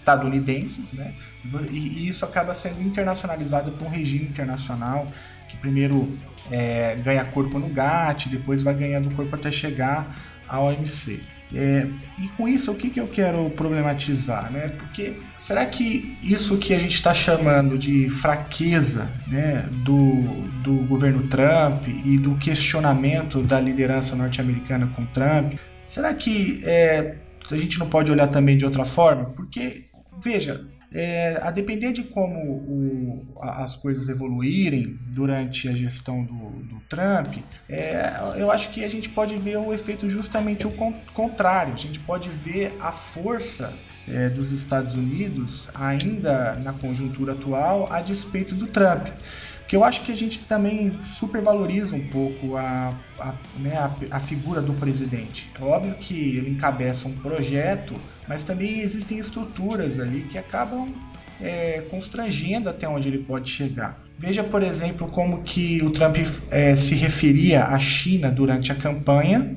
[0.00, 1.12] estadunidenses, né?
[1.70, 5.06] E, isso acaba sendo internacionalizado por um regime internacional
[5.48, 6.08] que primeiro
[6.50, 10.16] é, ganha corpo no GATT, depois vai ganhando corpo até chegar
[10.48, 11.20] à OMC.
[11.52, 11.84] É,
[12.16, 14.52] e com isso, o que, que eu quero problematizar?
[14.52, 14.68] Né?
[14.68, 20.22] Porque será que isso que a gente está chamando de fraqueza né, do,
[20.62, 25.54] do governo Trump e do questionamento da liderança norte-americana com Trump,
[25.88, 27.16] será que é,
[27.50, 29.24] a gente não pode olhar também de outra forma?
[29.24, 29.86] Porque,
[30.22, 36.80] veja, é, a depender de como o, as coisas evoluírem durante a gestão do, do
[36.88, 40.72] Trump, é, eu acho que a gente pode ver o efeito justamente o
[41.14, 41.74] contrário.
[41.74, 43.72] A gente pode ver a força
[44.08, 49.08] é, dos Estados Unidos ainda na conjuntura atual a despeito do Trump.
[49.70, 54.18] Porque eu acho que a gente também supervaloriza um pouco a, a, né, a, a,
[54.18, 55.48] figura do presidente.
[55.60, 57.94] É óbvio que ele encabeça um projeto,
[58.26, 60.92] mas também existem estruturas ali que acabam
[61.40, 64.02] é, constrangendo até onde ele pode chegar.
[64.18, 66.16] Veja, por exemplo, como que o Trump
[66.50, 69.54] é, se referia à China durante a campanha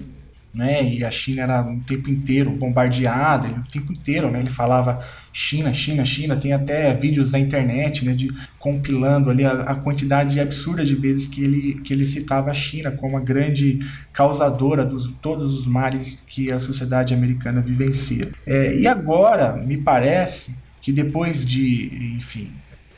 [0.53, 0.83] né?
[0.83, 4.39] E a China era o tempo inteiro bombardeada, o tempo inteiro, né?
[4.39, 6.35] Ele falava China, China, China.
[6.35, 8.13] Tem até vídeos na internet, né?
[8.13, 12.53] De compilando ali a, a quantidade absurda de vezes que ele que ele citava a
[12.53, 13.79] China como a grande
[14.11, 18.31] causadora dos todos os males que a sociedade americana vivencia.
[18.45, 22.51] É, e agora me parece que depois de, enfim,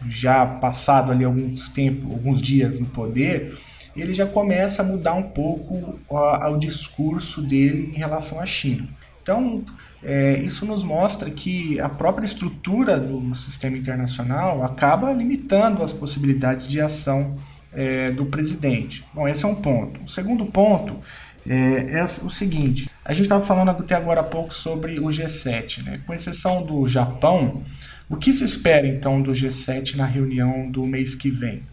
[0.09, 3.55] já passado ali alguns tempos, alguns dias no poder
[4.01, 8.87] ele já começa a mudar um pouco o discurso dele em relação à China.
[9.21, 9.63] Então,
[10.03, 16.67] é, isso nos mostra que a própria estrutura do sistema internacional acaba limitando as possibilidades
[16.67, 17.35] de ação
[17.73, 19.03] é, do presidente.
[19.13, 20.03] Bom, esse é um ponto.
[20.03, 20.99] O segundo ponto
[21.47, 25.83] é, é o seguinte: a gente estava falando até agora há pouco sobre o G7,
[25.83, 25.99] né?
[26.05, 27.63] com exceção do Japão.
[28.07, 31.63] O que se espera então do G7 na reunião do mês que vem?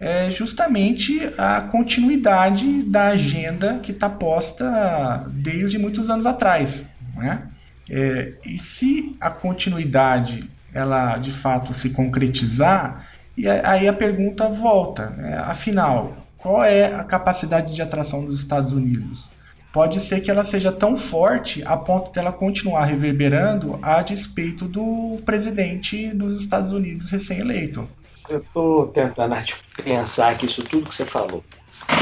[0.00, 6.88] É justamente a continuidade da agenda que está posta desde muitos anos atrás.
[7.14, 7.42] Né?
[7.88, 15.10] É, e se a continuidade ela de fato se concretizar, e aí a pergunta volta,
[15.10, 15.36] né?
[15.36, 19.28] afinal, qual é a capacidade de atração dos Estados Unidos?
[19.72, 25.20] Pode ser que ela seja tão forte a ponto dela continuar reverberando a despeito do
[25.24, 27.88] presidente dos Estados Unidos recém-eleito
[28.30, 29.34] eu estou tentando
[29.82, 31.44] pensar aqui isso tudo que você falou.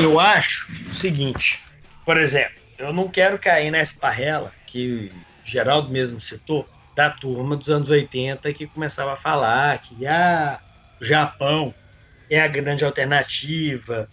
[0.01, 1.65] Eu acho o seguinte,
[2.05, 5.11] por exemplo, eu não quero cair nessa esparrela que
[5.45, 10.61] Geraldo mesmo citou, da turma dos anos 80 que começava a falar que ah,
[11.01, 11.73] o Japão
[12.29, 14.09] é a grande alternativa,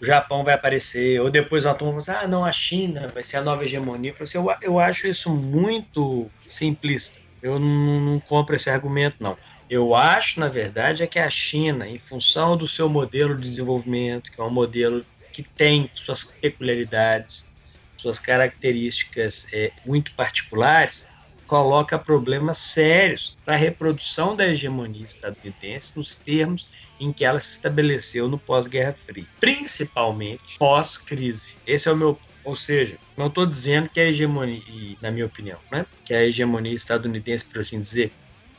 [0.00, 3.22] o Japão vai aparecer, ou depois a turma fala assim, ah, não, a China vai
[3.22, 4.12] ser a nova hegemonia.
[4.18, 7.18] Eu, assim, eu, eu acho isso muito simplista.
[7.40, 9.36] Eu não, não compro esse argumento, não.
[9.74, 14.30] Eu acho, na verdade, é que a China, em função do seu modelo de desenvolvimento,
[14.30, 17.52] que é um modelo que tem suas peculiaridades,
[17.96, 21.08] suas características é, muito particulares,
[21.48, 26.68] coloca problemas sérios para a reprodução da hegemonia estadunidense nos termos
[27.00, 31.56] em que ela se estabeleceu no pós-Guerra Fria, principalmente pós-crise.
[31.66, 34.62] Esse é o meu ou seja, não estou dizendo que a hegemonia,
[35.00, 38.12] na minha opinião, né, que a hegemonia estadunidense, por assim dizer,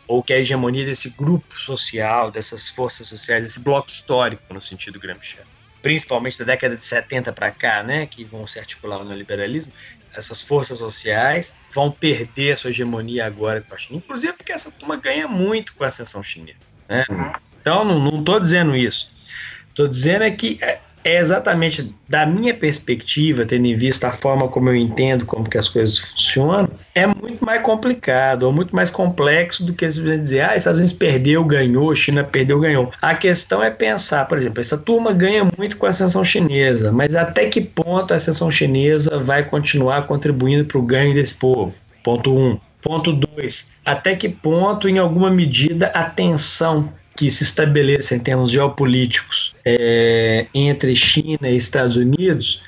[0.07, 4.99] ou que a hegemonia desse grupo social, dessas forças sociais, desse bloco histórico, no sentido
[4.99, 5.37] Gramsci,
[5.81, 9.71] principalmente da década de 70 para cá, né, que vão se articular no liberalismo,
[10.15, 14.71] essas forças sociais vão perder a sua hegemonia agora com a China, inclusive porque essa
[14.71, 16.57] turma ganha muito com a ascensão chinesa.
[16.87, 17.05] Né?
[17.09, 17.33] Uhum.
[17.59, 19.11] Então, não estou dizendo isso.
[19.69, 20.57] Estou dizendo é que
[21.05, 25.55] é, exatamente da minha perspectiva, tendo em vista a forma como eu entendo como que
[25.55, 30.41] as coisas funcionam, é muito mais complicado ou muito mais complexo do que simplesmente dizer,
[30.41, 32.91] ah, Estados Unidos perdeu, ganhou, China perdeu, ganhou.
[32.99, 37.13] A questão é pensar, por exemplo, essa turma ganha muito com a ascensão chinesa, mas
[37.13, 41.71] até que ponto a ascensão chinesa vai continuar contribuindo para o ganho desse povo?
[42.03, 42.39] Ponto 1.
[42.39, 42.59] Um.
[42.81, 43.71] Ponto 2.
[43.85, 50.45] Até que ponto, em alguma medida, a tensão que se estabeleça em termos geopolíticos é,
[50.53, 52.61] entre China e Estados Unidos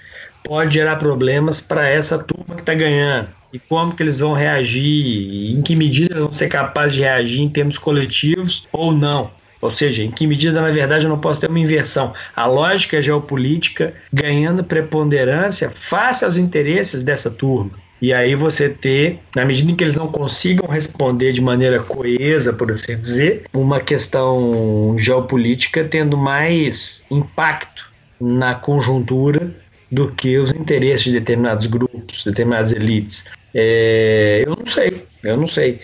[0.44, 3.30] pode gerar problemas para essa turma que está ganhando.
[3.54, 7.42] E como que eles vão reagir, em que medida eles vão ser capazes de reagir
[7.42, 9.32] em termos coletivos ou não.
[9.62, 12.14] Ou seja, em que medida, na verdade, eu não posso ter uma inversão.
[12.36, 17.72] A lógica geopolítica ganhando preponderância face aos interesses dessa turma.
[18.02, 22.54] E aí você ter, na medida em que eles não consigam responder de maneira coesa,
[22.54, 29.52] por assim dizer, uma questão geopolítica tendo mais impacto na conjuntura
[29.92, 33.26] do que os interesses de determinados grupos, determinadas elites.
[33.54, 35.80] É, eu não sei, eu não sei.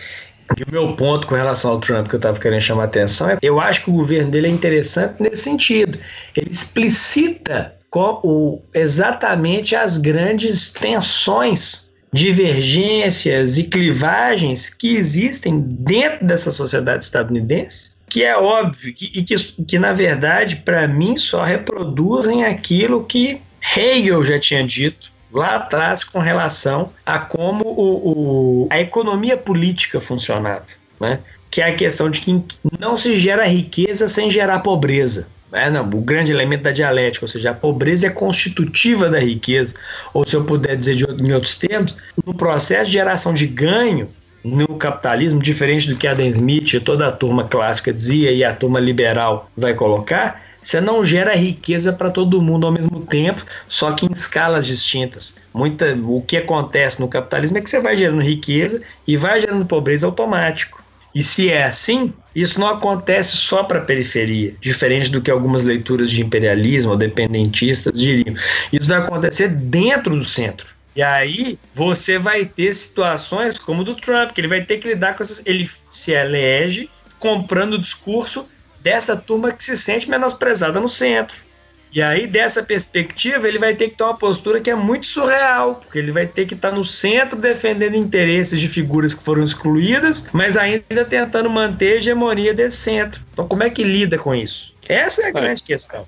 [0.56, 3.30] E o meu ponto com relação ao Trump que eu estava querendo chamar a atenção
[3.30, 5.98] é eu acho que o governo dele é interessante nesse sentido.
[6.36, 11.83] Ele explicita o, exatamente as grandes tensões
[12.14, 19.80] divergências e clivagens que existem dentro dessa sociedade estadunidense, que é óbvio e que, que
[19.80, 23.40] na verdade, para mim, só reproduzem aquilo que
[23.76, 30.00] Hegel já tinha dito lá atrás com relação a como o, o, a economia política
[30.00, 30.66] funcionava.
[31.00, 31.18] Né?
[31.50, 32.40] Que é a questão de que
[32.78, 35.26] não se gera riqueza sem gerar pobreza.
[35.54, 39.74] É, não, o grande elemento da dialética, ou seja, a pobreza é constitutiva da riqueza,
[40.12, 41.96] ou se eu puder dizer de, em outros termos,
[42.26, 44.08] no processo de geração de ganho
[44.44, 48.54] no capitalismo, diferente do que Adam Smith e toda a turma clássica dizia e a
[48.54, 53.92] turma liberal vai colocar, você não gera riqueza para todo mundo ao mesmo tempo, só
[53.92, 55.36] que em escalas distintas.
[55.52, 59.64] Muita, o que acontece no capitalismo é que você vai gerando riqueza e vai gerando
[59.64, 60.83] pobreza automático.
[61.14, 65.62] E se é assim, isso não acontece só para a periferia, diferente do que algumas
[65.62, 68.34] leituras de imperialismo ou dependentistas diriam.
[68.72, 70.66] Isso vai acontecer dentro do centro.
[70.96, 75.14] E aí você vai ter situações como do Trump, que ele vai ter que lidar
[75.14, 75.42] com essas.
[75.44, 78.48] Ele se elege comprando o discurso
[78.80, 81.36] dessa turma que se sente menosprezada no centro.
[81.94, 85.76] E aí, dessa perspectiva, ele vai ter que ter uma postura que é muito surreal,
[85.76, 90.28] porque ele vai ter que estar no centro defendendo interesses de figuras que foram excluídas,
[90.32, 93.22] mas ainda tentando manter a hegemonia desse centro.
[93.32, 94.74] Então, como é que lida com isso?
[94.88, 95.32] Essa é a é.
[95.32, 96.04] grande questão.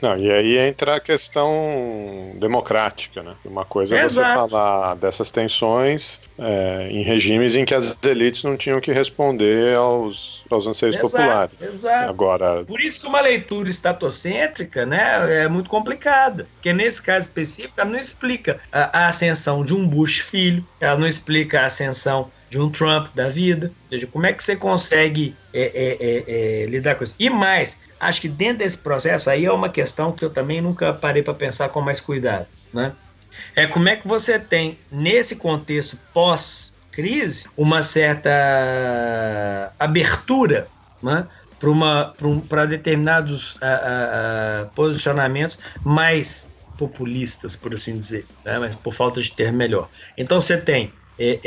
[0.00, 3.34] Não, e aí entra a questão democrática, né?
[3.44, 8.56] Uma coisa é você falar dessas tensões é, em regimes em que as elites não
[8.56, 11.60] tinham que responder aos, aos anseios exato, populares.
[11.60, 12.10] Exato.
[12.10, 12.64] Agora...
[12.64, 17.90] Por isso que uma leitura estatocêntrica né, é muito complicada, porque nesse caso específico ela
[17.90, 22.58] não explica a, a ascensão de um Bush filho, ela não explica a ascensão de
[22.58, 23.68] um Trump da vida.
[23.68, 27.16] Ou seja, como é que você consegue é, é, é, é, lidar com isso?
[27.18, 30.92] E mais, acho que dentro desse processo aí é uma questão que eu também nunca
[30.92, 32.92] parei para pensar com mais cuidado, né?
[33.54, 38.30] É como é que você tem, nesse contexto pós-crise, uma certa
[39.78, 40.66] abertura
[41.02, 41.26] né,
[41.58, 49.20] para um, determinados uh, uh, posicionamentos mais populistas, por assim dizer, né, mas por falta
[49.20, 49.88] de termo melhor.
[50.16, 51.40] Então você tem é,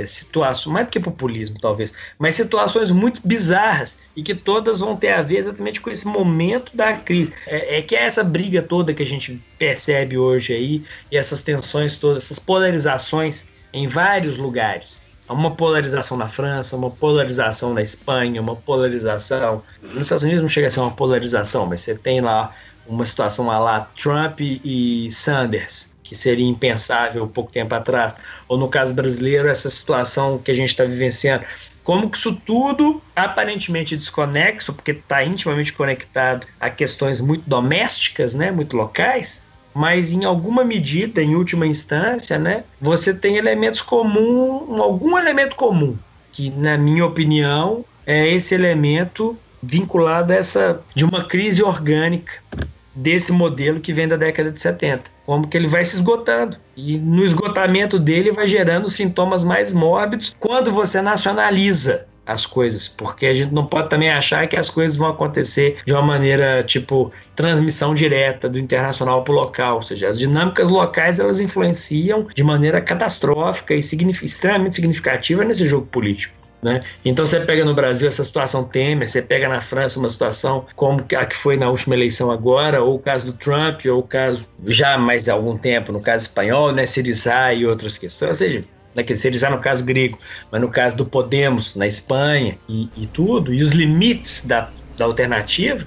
[0.00, 4.96] é, situações, mais do que populismo, talvez, mas situações muito bizarras e que todas vão
[4.96, 7.32] ter a ver exatamente com esse momento da crise.
[7.46, 11.42] É, é que é essa briga toda que a gente percebe hoje aí, e essas
[11.42, 15.02] tensões todas, essas polarizações em vários lugares.
[15.28, 19.62] Uma polarização na França, uma polarização na Espanha, uma polarização.
[19.80, 22.52] Nos Estados Unidos não chega a ser uma polarização, mas você tem lá
[22.84, 28.16] uma situação lá Trump e Sanders que seria impensável pouco tempo atrás,
[28.48, 31.44] ou no caso brasileiro, essa situação que a gente está vivenciando.
[31.84, 38.50] Como que isso tudo, aparentemente desconexo, porque está intimamente conectado a questões muito domésticas, né,
[38.50, 45.16] muito locais, mas em alguma medida, em última instância, né, você tem elementos comuns, algum
[45.16, 45.96] elemento comum,
[46.32, 52.32] que na minha opinião é esse elemento vinculado a essa de uma crise orgânica
[52.94, 55.10] desse modelo que vem da década de 70.
[55.24, 56.56] Como que ele vai se esgotando.
[56.76, 63.26] E no esgotamento dele vai gerando sintomas mais mórbidos quando você nacionaliza as coisas, porque
[63.26, 67.10] a gente não pode também achar que as coisas vão acontecer de uma maneira tipo
[67.34, 72.44] transmissão direta do internacional para o local, ou seja, as dinâmicas locais elas influenciam de
[72.44, 76.39] maneira catastrófica e extremamente significativa nesse jogo político.
[76.62, 76.82] Né?
[77.04, 81.02] Então você pega no Brasil essa situação Temer, você pega na França uma situação como
[81.16, 84.46] a que foi na última eleição agora, ou o caso do Trump, ou o caso
[84.66, 88.28] já mais há algum tempo, no caso espanhol, né, Syriza e outras questões.
[88.28, 90.18] Ou seja, naquele né, Syriza no caso grego,
[90.50, 95.06] mas no caso do Podemos na Espanha e, e tudo, e os limites da, da
[95.06, 95.86] alternativa,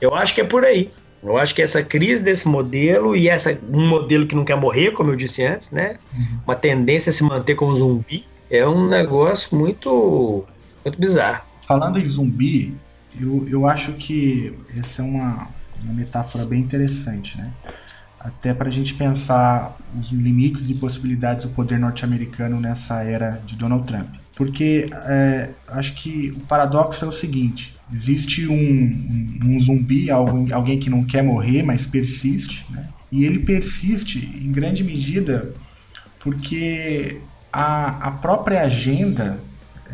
[0.00, 0.90] eu acho que é por aí.
[1.22, 4.90] Eu acho que essa crise desse modelo e essa um modelo que não quer morrer,
[4.90, 5.96] como eu disse antes, né?
[6.12, 6.40] Uhum.
[6.46, 10.44] Uma tendência a se manter como zumbi, é um negócio muito,
[10.84, 11.42] muito bizarro.
[11.66, 12.74] Falando em zumbi,
[13.18, 15.48] eu, eu acho que essa é uma,
[15.82, 17.44] uma metáfora bem interessante, né?
[18.18, 23.54] Até para a gente pensar os limites e possibilidades do poder norte-americano nessa era de
[23.54, 24.08] Donald Trump.
[24.34, 30.52] Porque é, acho que o paradoxo é o seguinte: existe um, um, um zumbi, alguém,
[30.52, 32.88] alguém que não quer morrer, mas persiste, né?
[33.12, 35.52] E ele persiste em grande medida
[36.18, 37.20] porque
[37.54, 39.38] a, a própria agenda,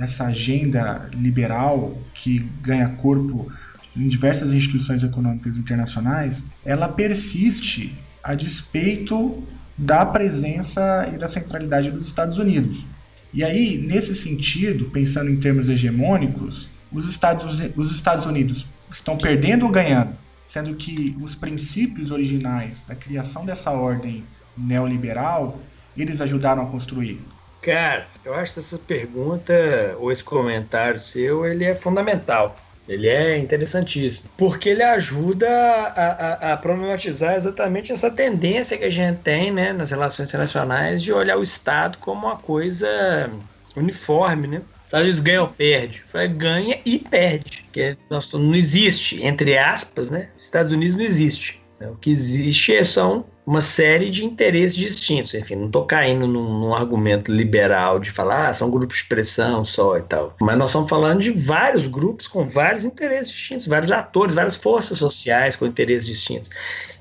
[0.01, 3.53] essa agenda liberal que ganha corpo
[3.95, 9.43] em diversas instituições econômicas internacionais, ela persiste a despeito
[9.77, 12.87] da presença e da centralidade dos Estados Unidos.
[13.33, 19.67] E aí, nesse sentido, pensando em termos hegemônicos, os Estados, os Estados Unidos estão perdendo
[19.67, 20.15] ou ganhando?
[20.47, 24.25] Sendo que os princípios originais da criação dessa ordem
[24.57, 25.61] neoliberal
[25.97, 27.21] eles ajudaram a construir?
[27.63, 29.53] Cara, eu acho que essa pergunta
[29.99, 32.57] ou esse comentário seu, ele é fundamental.
[32.89, 38.91] Ele é interessantíssimo, porque ele ajuda a, a, a, problematizar exatamente essa tendência que a
[38.91, 43.31] gente tem né, nas relações internacionais de olhar o Estado como uma coisa
[43.77, 44.63] uniforme, né?
[44.87, 46.03] Estados Unidos ganha ou perde?
[46.05, 47.65] Foi ganha e perde.
[47.71, 50.31] Que nós, não existe, entre aspas, né?
[50.37, 51.60] Estados Unidos não existe.
[51.81, 55.35] O que existe são uma série de interesses distintos.
[55.35, 59.65] Enfim, não estou caindo num, num, argumento liberal de falar, ah, são grupos de pressão
[59.65, 60.37] só e tal.
[60.41, 64.99] Mas nós estamos falando de vários grupos com vários interesses distintos, vários atores, várias forças
[64.99, 66.51] sociais com interesses distintos.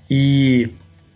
[0.10, 0.74] E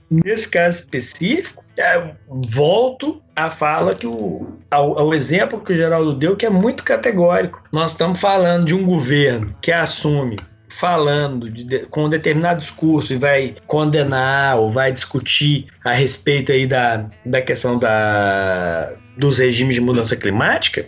[0.10, 6.14] nesse caso específico, é, volto à fala que o ao, ao, exemplo que o Geraldo
[6.14, 7.64] deu, que é muito categórico.
[7.72, 10.38] Nós estamos falando de um governo que assume
[10.74, 16.66] falando de, com um determinado discurso e vai condenar ou vai discutir a respeito aí
[16.66, 20.88] da, da questão da, dos regimes de mudança climática,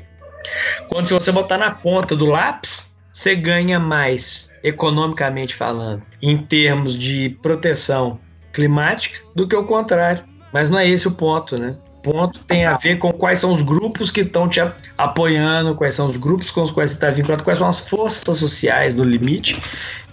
[0.89, 6.97] quando se você botar na ponta do lápis, você ganha mais economicamente falando, em termos
[6.97, 8.19] de proteção
[8.51, 10.23] climática, do que o contrário.
[10.51, 11.75] Mas não é esse o ponto, né?
[12.05, 14.61] Ponto tem a ver com quais são os grupos que estão te
[14.97, 18.37] apoiando, quais são os grupos com os quais você está vinculado, quais são as forças
[18.37, 19.59] sociais no limite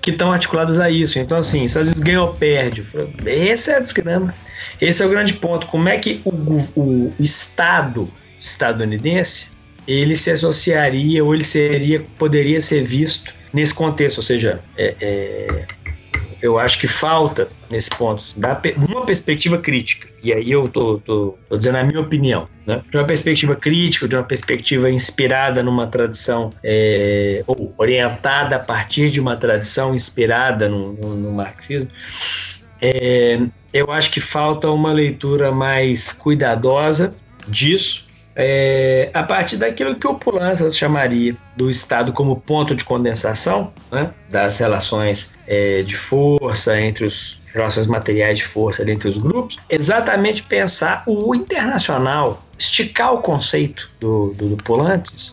[0.01, 1.19] que estão articuladas a isso.
[1.19, 2.85] Então, assim, se às vezes ganha ou perde,
[3.27, 4.35] esse é a desgrama.
[4.81, 5.67] Esse é o grande ponto.
[5.67, 6.31] Como é que o,
[6.81, 9.47] o Estado estadunidense
[9.87, 15.67] ele se associaria ou ele seria poderia ser visto nesse contexto, ou seja, é, é
[16.43, 20.09] eu acho que falta nesse ponto, da, uma perspectiva crítica.
[20.23, 22.83] E aí eu tô, tô, tô, dizendo a minha opinião, né?
[22.91, 29.09] De uma perspectiva crítica, de uma perspectiva inspirada numa tradição, é, ou orientada a partir
[29.11, 31.89] de uma tradição inspirada no, no, no marxismo.
[32.81, 33.41] É,
[33.73, 37.15] eu acho que falta uma leitura mais cuidadosa
[37.47, 43.73] disso, é, a partir daquilo que o Pulanças chamaria do Estado como ponto de condensação
[43.91, 49.59] né, das relações é, de força entre os relações materiais de força entre os grupos,
[49.69, 54.63] exatamente pensar o internacional, esticar o conceito do, do, do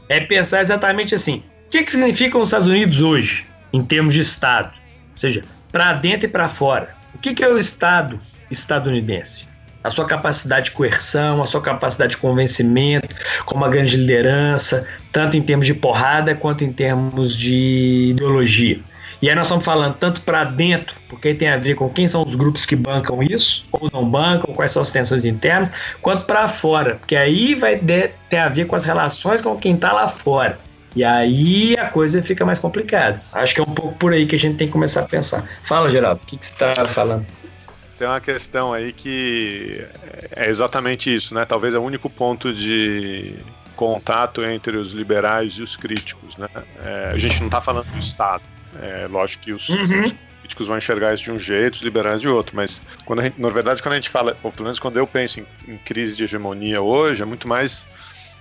[0.10, 4.22] é pensar exatamente assim, o que, que significam os Estados Unidos hoje, em termos de
[4.22, 4.74] Estado?
[5.14, 6.95] Ou seja, para dentro e para fora.
[7.14, 8.20] O que, que é o Estado
[8.50, 9.49] estadunidense?
[9.84, 13.08] A sua capacidade de coerção, a sua capacidade de convencimento,
[13.46, 18.80] como uma grande liderança, tanto em termos de porrada quanto em termos de ideologia.
[19.22, 22.24] E aí nós estamos falando tanto para dentro, porque tem a ver com quem são
[22.24, 25.70] os grupos que bancam isso, ou não bancam, quais são as tensões internas,
[26.02, 29.92] quanto para fora, porque aí vai ter a ver com as relações com quem está
[29.92, 30.58] lá fora.
[30.96, 33.22] E aí a coisa fica mais complicada.
[33.32, 35.46] Acho que é um pouco por aí que a gente tem que começar a pensar.
[35.64, 37.26] Fala, Geraldo, o que, que você está falando?
[38.00, 39.86] Tem uma questão aí que
[40.34, 41.43] é exatamente isso, né?
[41.43, 43.36] Talvez é o único ponto de
[43.76, 46.47] contato entre os liberais e os críticos, né?
[46.82, 48.43] É, a gente não está falando do Estado.
[48.82, 50.04] É lógico que os, uhum.
[50.04, 53.39] os, críticos vão enxergar isso de um jeito, os liberais de outro, mas quando gente,
[53.39, 56.16] na verdade quando a gente fala, ou pelo menos quando eu penso em, em crise
[56.16, 57.86] de hegemonia hoje, é muito mais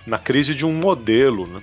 [0.07, 1.61] na crise de um modelo, né?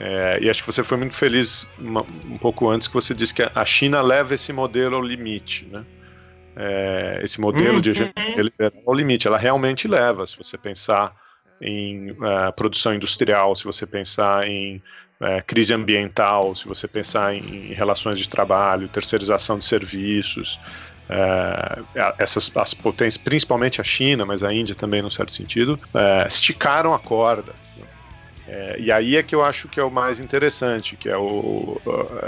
[0.00, 3.34] É, e acho que você foi muito feliz uma, um pouco antes que você disse
[3.34, 5.84] que a China leva esse modelo ao limite, né?
[6.56, 7.80] É, esse modelo uhum.
[7.80, 9.26] de hegemonia liberal ao limite.
[9.26, 11.14] Ela realmente leva, se você pensar
[11.60, 14.76] em uh, produção industrial, se você pensar em
[15.20, 20.58] uh, crise ambiental, se você pensar em, em, relações de trabalho, terceirização de serviços,
[21.10, 21.84] uh,
[22.18, 25.78] essas as potências, principalmente a China, mas a Índia também, num certo sentido,
[26.26, 27.52] esticaram a corda.
[28.50, 31.80] É, e aí é que eu acho que é o mais interessante, que é o,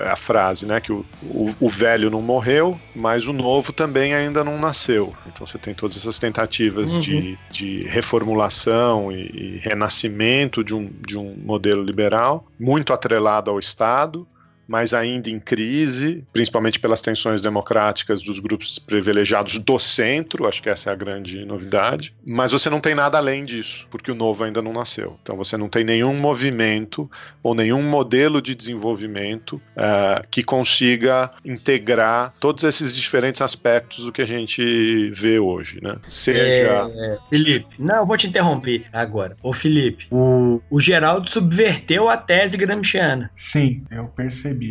[0.08, 0.80] a frase, né?
[0.80, 5.12] Que o, o, o, velho não morreu, mas o novo também ainda não nasceu.
[5.26, 7.00] Então você tem todas essas tentativas uhum.
[7.00, 13.58] de, de reformulação e, e, renascimento de um, de um modelo liberal, muito atrelado ao
[13.58, 14.24] Estado,
[14.72, 20.70] mas ainda em crise, principalmente pelas tensões democráticas dos grupos privilegiados do centro, acho que
[20.70, 22.14] essa é a grande novidade.
[22.24, 25.18] Mas você não tem nada além disso, porque o novo ainda não nasceu.
[25.22, 27.10] Então você não tem nenhum movimento
[27.42, 34.22] ou nenhum modelo de desenvolvimento uh, que consiga integrar todos esses diferentes aspectos do que
[34.22, 35.96] a gente vê hoje, né?
[36.08, 36.90] Seja.
[36.96, 39.36] É, Felipe, não, eu vou te interromper agora.
[39.42, 43.30] Ô, Felipe, o, o Geraldo subverteu a tese gramsciana.
[43.36, 44.61] Sim, eu percebi.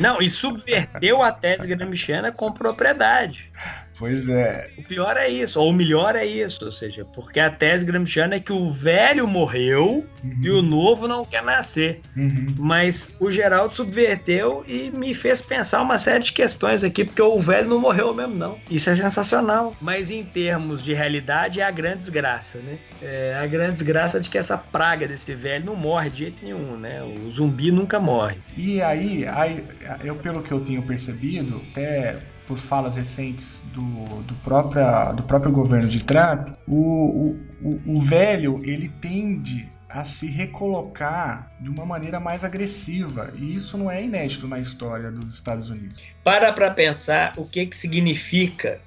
[0.00, 3.50] Não, e subverteu a tese gramsciana com propriedade.
[3.98, 4.70] Pois é.
[4.78, 8.36] O pior é isso, ou o melhor é isso, ou seja, porque a tese gramsciana
[8.36, 10.40] é que o velho morreu uhum.
[10.40, 12.00] e o novo não quer nascer.
[12.16, 12.54] Uhum.
[12.58, 17.40] Mas o Geraldo subverteu e me fez pensar uma série de questões aqui, porque o
[17.40, 18.58] velho não morreu mesmo, não.
[18.70, 19.74] Isso é sensacional.
[19.80, 22.78] Mas em termos de realidade, é a grande desgraça, né?
[23.02, 26.76] É a grande desgraça de que essa praga desse velho não morre de jeito nenhum,
[26.76, 27.02] né?
[27.02, 28.36] O zumbi nunca morre.
[28.56, 29.64] E aí, aí
[30.04, 32.18] eu, pelo que eu tenho percebido, até
[32.48, 33.82] por falas recentes do,
[34.22, 40.26] do, própria, do próprio governo de Trump, o, o, o velho ele tende a se
[40.26, 43.30] recolocar de uma maneira mais agressiva.
[43.36, 46.02] E isso não é inédito na história dos Estados Unidos.
[46.24, 48.80] Para para pensar o que, que significa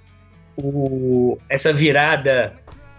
[0.57, 2.53] o, essa virada.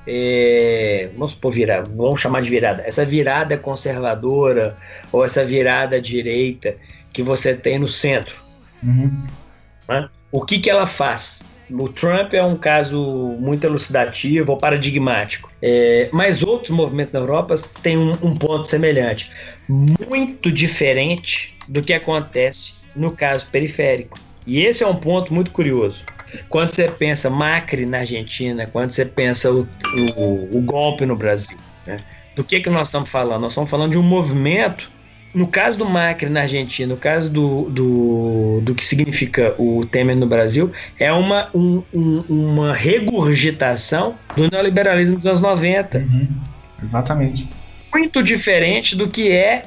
[0.04, 2.82] É, vamos supor virada, vamos chamar de virada.
[2.84, 4.76] Essa virada conservadora
[5.12, 6.76] ou essa virada direita
[7.12, 8.40] que você tem no centro.
[8.82, 9.22] Uhum.
[9.88, 10.08] Né?
[10.32, 11.42] O que, que ela faz?
[11.70, 15.50] O Trump é um caso muito elucidativo ou paradigmático.
[15.60, 19.30] É, mas outros movimentos na Europa têm um, um, ponto semelhante,
[19.68, 24.18] muito diferente do que acontece no caso periférico.
[24.46, 26.04] E esse é um ponto muito curioso.
[26.48, 29.68] Quando você pensa Macri na Argentina, quando você pensa o,
[30.16, 31.98] o, o golpe no Brasil, né?
[32.34, 33.42] do que, que nós estamos falando?
[33.42, 34.90] Nós estamos falando de um movimento
[35.34, 40.16] no caso do Macri na Argentina, no caso do, do, do que significa o Temer
[40.16, 45.98] no Brasil, é uma, um, um, uma regurgitação do neoliberalismo dos anos 90.
[45.98, 46.28] Uhum.
[46.82, 47.48] Exatamente.
[47.92, 49.64] Muito diferente do que é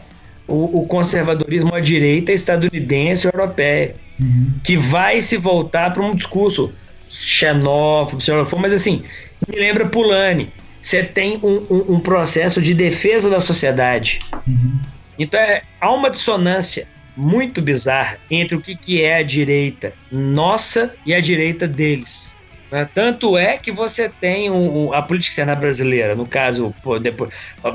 [0.48, 4.52] o, o conservadorismo à direita estadunidense e europeia, uhum.
[4.64, 6.72] que vai se voltar para um discurso
[7.10, 9.04] xenófobo, xenófobo, mas assim,
[9.48, 10.50] me lembra Pulani.
[10.80, 14.20] Você tem um, um, um processo de defesa da sociedade.
[14.46, 14.78] Uhum
[15.18, 20.94] então é, há uma dissonância muito bizarra entre o que, que é a direita nossa
[21.06, 22.36] e a direita deles.
[22.72, 22.88] Né?
[22.94, 26.74] Tanto é que você tem um, a política externa brasileira, no caso,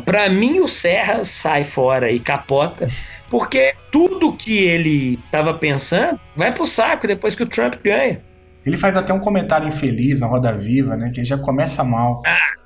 [0.04, 2.88] para mim o Serra sai fora e capota,
[3.30, 8.20] porque tudo que ele estava pensando vai pro saco depois que o Trump ganha.
[8.66, 11.10] Ele faz até um comentário infeliz na Roda Viva, né?
[11.14, 12.22] Que já começa mal.
[12.26, 12.59] Ah,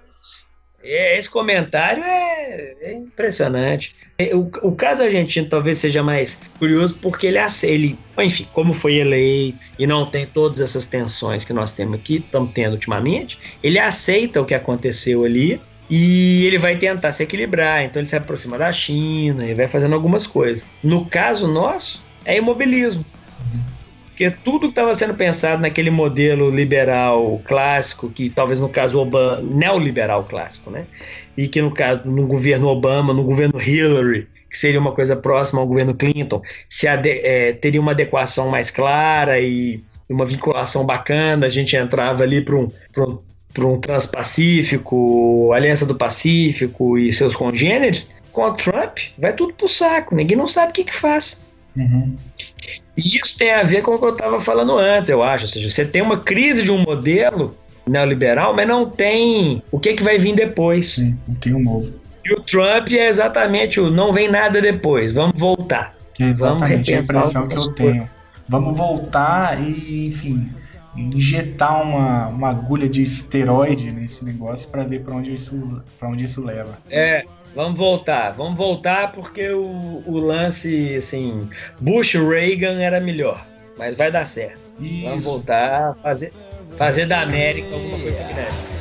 [0.85, 3.95] esse comentário é, é impressionante.
[4.32, 9.59] O, o, caso argentino talvez seja mais curioso porque ele, ele, enfim, como foi eleito
[9.76, 14.41] e não tem todas essas tensões que nós temos aqui, estamos tendo ultimamente, ele aceita
[14.41, 15.61] o que aconteceu ali
[15.91, 17.82] e ele vai tentar se equilibrar.
[17.82, 20.64] Então ele se aproxima da China e vai fazendo algumas coisas.
[20.82, 23.05] No caso nosso, é imobilismo.
[24.15, 29.43] Porque tudo que estava sendo pensado naquele modelo liberal clássico, que talvez no caso Obama,
[29.43, 30.87] neoliberal clássico, né?
[31.37, 35.61] E que no caso, no governo Obama, no governo Hillary, que seria uma coisa próxima
[35.61, 41.51] ao governo Clinton, se é, teria uma adequação mais clara e uma vinculação bacana, a
[41.51, 43.19] gente entrava ali para um, um,
[43.67, 50.15] um Transpacífico, Aliança do Pacífico e seus congêneres, com o Trump, vai tudo pro saco,
[50.15, 51.45] ninguém não sabe o que, que faz.
[51.77, 52.16] Uhum.
[52.97, 55.45] E isso tem a ver com o que eu estava falando antes, eu acho.
[55.45, 57.57] Ou seja, você tem uma crise de um modelo
[57.87, 60.95] neoliberal, mas não tem o que, que vai vir depois.
[60.95, 61.93] Sim, não tem um novo.
[62.25, 65.95] E o Trump é exatamente o não vem nada depois, vamos voltar.
[66.18, 68.09] É exatamente vamos a impressão que eu tenho.
[68.49, 70.51] Vamos voltar e, enfim,
[70.97, 76.25] injetar uma, uma agulha de esteroide nesse negócio para ver para onde isso para onde
[76.25, 76.79] isso leva.
[76.91, 81.48] É, Vamos voltar, vamos voltar porque o, o lance, assim,
[81.80, 83.46] Bush Reagan era melhor,
[83.78, 84.61] mas vai dar certo.
[84.80, 85.05] Isso.
[85.05, 86.32] Vamos voltar, fazer,
[86.76, 88.74] fazer da América alguma coisa grande.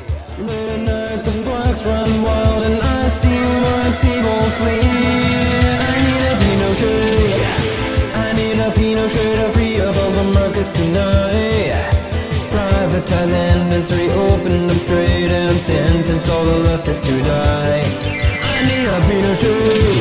[12.54, 18.23] Privatize industry, open up trade and sentence all the leftists to die.
[18.70, 19.98] Need a Pinochet.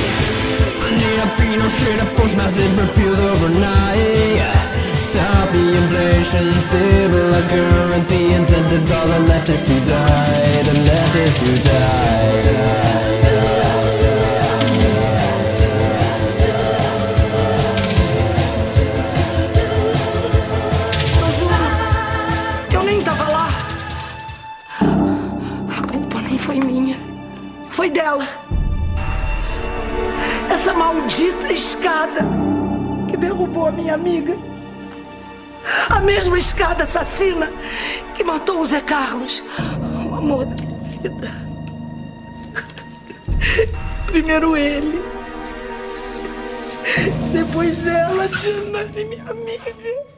[0.86, 4.40] I need a Pinochet to force massive repeals overnight.
[4.96, 10.62] Stop the inflation, stabilize currency, and sentence all the leftists to die.
[10.68, 12.42] The leftists to die.
[12.42, 13.52] die, die.
[27.82, 28.41] Foi dela
[30.62, 32.20] essa maldita escada
[33.10, 34.36] que derrubou a minha amiga.
[35.90, 37.52] A mesma escada assassina
[38.14, 39.42] que matou o Zé Carlos,
[40.08, 41.28] o amor da minha vida.
[44.06, 45.02] Primeiro ele,
[47.32, 50.11] depois ela, Diana, minha amiga.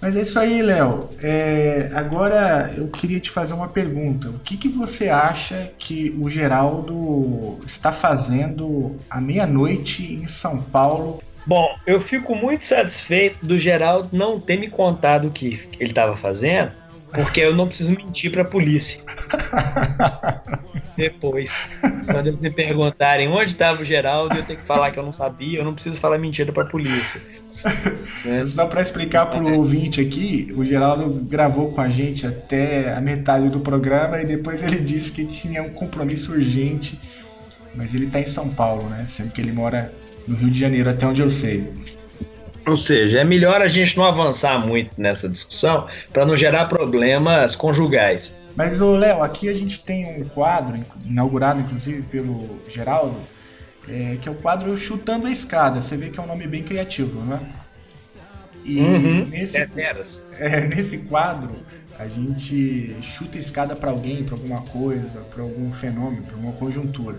[0.00, 1.10] Mas é isso aí, Léo.
[1.22, 4.28] É, agora eu queria te fazer uma pergunta.
[4.28, 11.22] O que, que você acha que o Geraldo está fazendo à meia-noite em São Paulo?
[11.46, 16.16] Bom, eu fico muito satisfeito do Geraldo não ter me contado o que ele estava
[16.16, 16.72] fazendo,
[17.12, 19.00] porque eu não preciso mentir para a polícia.
[20.96, 21.70] Depois,
[22.10, 25.12] quando eles me perguntarem onde estava o Geraldo, eu tenho que falar que eu não
[25.12, 27.22] sabia, eu não preciso falar mentira para a polícia.
[28.24, 28.44] É.
[28.44, 33.00] Só para explicar para o ouvinte aqui, o Geraldo gravou com a gente até a
[33.00, 37.00] metade do programa e depois ele disse que tinha um compromisso urgente,
[37.74, 39.04] mas ele está em São Paulo, né?
[39.08, 39.92] Sendo que ele mora
[40.28, 41.72] no Rio de Janeiro, até onde eu sei.
[42.66, 47.54] Ou seja, é melhor a gente não avançar muito nessa discussão para não gerar problemas
[47.56, 48.36] conjugais.
[48.54, 53.16] Mas, Léo, aqui a gente tem um quadro, inaugurado inclusive pelo Geraldo,
[53.90, 55.80] é, que é o quadro Chutando a Escada.
[55.80, 57.40] Você vê que é um nome bem criativo, né?
[58.64, 59.66] E uhum, nesse, é,
[60.38, 61.56] é, nesse quadro,
[61.98, 66.52] a gente chuta a escada para alguém, para alguma coisa, para algum fenômeno, para uma
[66.52, 67.18] conjuntura.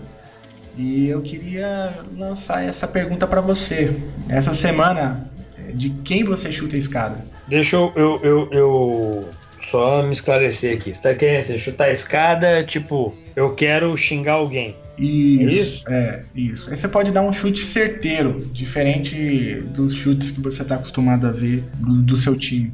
[0.76, 3.94] E eu queria lançar essa pergunta para você.
[4.28, 5.30] Essa semana,
[5.74, 7.24] de quem você chuta a escada?
[7.46, 9.28] Deixa eu, eu, eu, eu
[9.60, 10.94] só me esclarecer aqui.
[10.94, 14.76] Você tá querendo assim, chutar a escada, tipo, eu quero xingar alguém.
[14.98, 16.70] Isso, é, é, isso.
[16.70, 21.30] Aí você pode dar um chute certeiro, diferente dos chutes que você está acostumado a
[21.30, 22.72] ver do, do, seu time.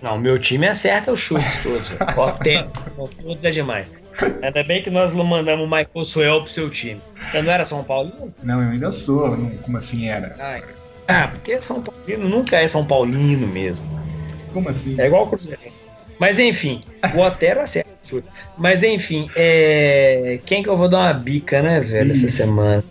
[0.00, 1.88] Não, meu time acerta os chutes todos.
[2.16, 2.80] Ó, tempo.
[3.22, 3.90] Todos é demais.
[4.42, 7.00] Ainda bem que nós mandamos o Michael Suel pro seu time.
[7.30, 8.34] Você não era São Paulino?
[8.42, 9.36] Não, eu ainda sou.
[9.62, 10.34] Como assim era?
[10.38, 10.62] Ai.
[11.06, 13.86] Ah, porque São Paulino nunca é São Paulino mesmo.
[14.52, 14.94] Como assim?
[14.98, 15.88] É igual o Cruzeirense.
[16.18, 16.80] Mas enfim,
[17.14, 17.87] o Otero acerta.
[18.56, 20.38] Mas enfim, é...
[20.44, 22.26] quem que eu vou dar uma bica, né, velho, Isso.
[22.26, 22.84] essa semana?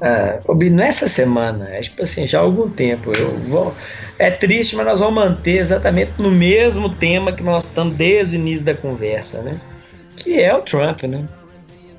[0.00, 3.12] Ah, não é essa semana, é tipo assim, já há algum tempo.
[3.16, 3.74] Eu vou...
[4.18, 8.38] É triste, mas nós vamos manter exatamente no mesmo tema que nós estamos desde o
[8.38, 9.60] início da conversa, né?
[10.16, 11.26] Que é o Trump, né?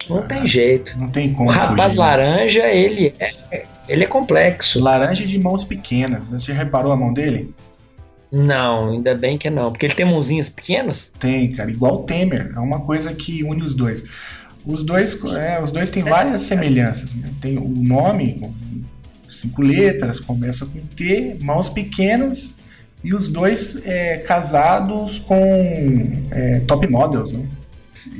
[0.09, 0.97] Não ah, tem jeito.
[0.97, 1.49] Não tem como.
[1.49, 2.77] O rapaz fugir, laranja, né?
[2.77, 4.79] ele é, ele é complexo.
[4.79, 6.29] Laranja de mãos pequenas.
[6.29, 7.53] Você reparou a mão dele?
[8.35, 9.71] Não, ainda bem que não.
[9.71, 11.13] Porque ele tem mãozinhas pequenas?
[11.17, 11.71] Tem, cara.
[11.71, 12.51] Igual o Temer.
[12.53, 14.03] É uma coisa que une os dois.
[14.65, 17.13] Os dois, é, os dois têm várias semelhanças.
[17.13, 17.29] Né?
[17.39, 18.41] Tem o nome,
[19.29, 22.53] cinco letras, começa com T, mãos pequenas,
[23.01, 27.31] e os dois é, casados com é, top models.
[27.31, 27.45] Né?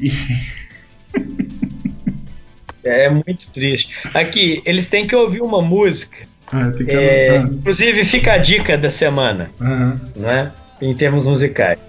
[0.02, 0.12] E...
[2.86, 3.96] É muito triste.
[4.14, 6.18] Aqui, eles têm que ouvir uma música
[6.52, 6.92] ah, que...
[6.92, 10.00] é, inclusive, fica a dica da semana, uhum.
[10.16, 10.52] né?
[10.82, 11.80] Em termos musicais.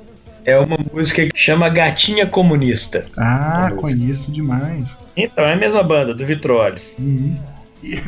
[0.44, 3.04] É uma música que chama Gatinha Comunista.
[3.18, 4.96] Ah, conheço demais.
[5.16, 6.96] Então, é a mesma banda, do Vitroles.
[7.00, 7.36] Uhum.
[7.82, 8.00] E,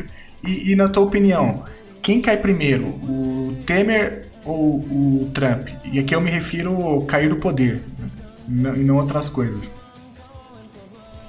[0.45, 1.63] e, e, na tua opinião,
[2.01, 2.85] quem cai primeiro?
[2.85, 5.67] O Temer ou o Trump?
[5.83, 7.81] E aqui eu me refiro ao cair do poder,
[8.47, 9.69] e não outras coisas.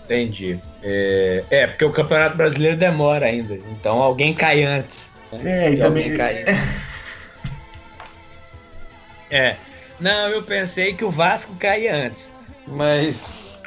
[0.05, 0.59] Entendi.
[0.83, 3.59] É, é, porque o Campeonato Brasileiro demora ainda.
[3.73, 5.10] Então alguém cai antes.
[5.33, 6.15] É, e também.
[6.15, 6.45] Cai.
[9.31, 9.57] é.
[9.99, 12.35] Não, eu pensei que o Vasco caia antes.
[12.67, 13.59] Mas.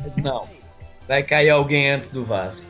[0.00, 0.48] mas não.
[1.06, 2.66] Vai cair alguém antes do Vasco.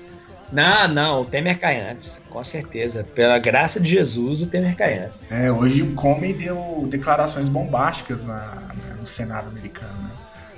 [0.51, 3.05] Não, não, o Temer cai antes, com certeza.
[3.05, 5.31] Pela graça de Jesus, o Temer cai antes.
[5.31, 10.11] É, hoje o Comey deu declarações bombásticas na, no Senado americano, né?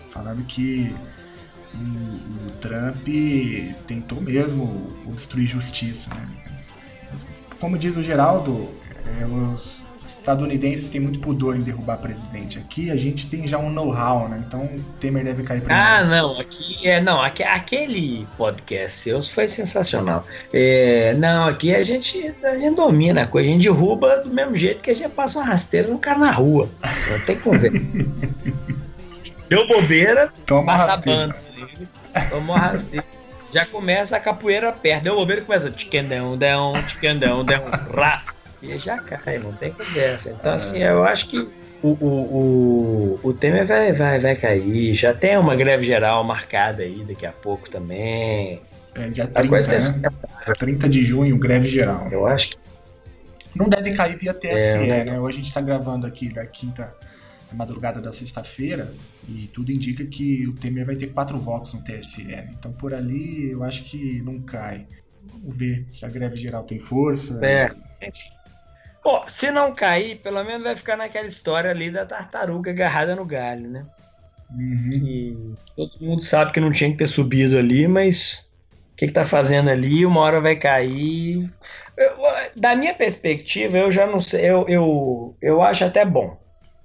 [0.09, 0.95] Falando que
[1.75, 3.09] o, o Trump
[3.87, 6.29] tentou mesmo destruir justiça, né?
[7.61, 8.69] Como diz o Geraldo,
[9.07, 12.59] é, os estadunidenses têm muito pudor em derrubar presidente.
[12.59, 14.43] Aqui a gente tem já um know-how, né?
[14.47, 15.83] Então o Temer deve cair primeiro.
[15.83, 20.25] Ah, não, aqui é não, aqui, aquele podcast seu foi sensacional.
[20.53, 24.57] É, não, aqui a gente, a gente domina a coisa, a gente derruba do mesmo
[24.57, 26.69] jeito que a gente passa uma rasteira no cara na rua.
[26.83, 27.73] Não tem como ver.
[29.49, 31.37] Deu bobeira, Toma passa a banda
[32.31, 33.05] Vamos arrastar.
[33.53, 35.05] Já começa a capoeira perto.
[35.05, 38.23] Deu bobeira e começa tiquendão, dão, tiquendão, dão, rá.
[38.63, 40.31] E já cai, não tem conversa.
[40.31, 41.39] Então, assim, eu acho que
[41.83, 44.95] o, o, o, o Temer vai, vai, vai cair.
[44.95, 48.61] Já tem uma greve geral marcada aí daqui a pouco também.
[48.95, 50.55] É, dia 30, né?
[50.59, 52.07] 30 de junho, greve geral.
[52.11, 52.57] Eu acho que.
[53.55, 55.19] Não deve cair via TSE, é, né?
[55.19, 56.95] Hoje a gente tá gravando aqui da quinta
[57.53, 58.93] madrugada da sexta-feira
[59.29, 62.23] e tudo indica que o Temer vai ter quatro votos no TSE.
[62.53, 64.87] Então por ali eu acho que não cai.
[65.33, 67.41] Vamos ver se a greve geral tem força.
[67.45, 67.71] É.
[69.03, 73.25] Pô, se não cair, pelo menos vai ficar naquela história ali da tartaruga agarrada no
[73.25, 73.87] galho, né?
[74.53, 75.55] Uhum.
[75.77, 78.53] Todo mundo sabe que não tinha que ter subido ali, mas
[78.97, 81.51] que, que tá fazendo ali, uma hora vai cair.
[81.97, 82.17] Eu-
[82.57, 86.40] da minha perspectiva, eu já não sei, eu, eu, eu acho até bom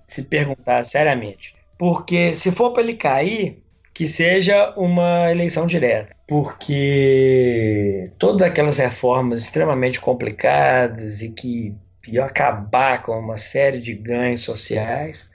[0.08, 1.56] se perguntar seriamente.
[1.78, 3.62] Porque se for para ele cair,
[3.94, 6.16] que seja uma eleição direta.
[6.28, 11.74] Porque todas aquelas reformas extremamente complicadas e que
[12.08, 15.32] iam acabar com uma série de ganhos sociais,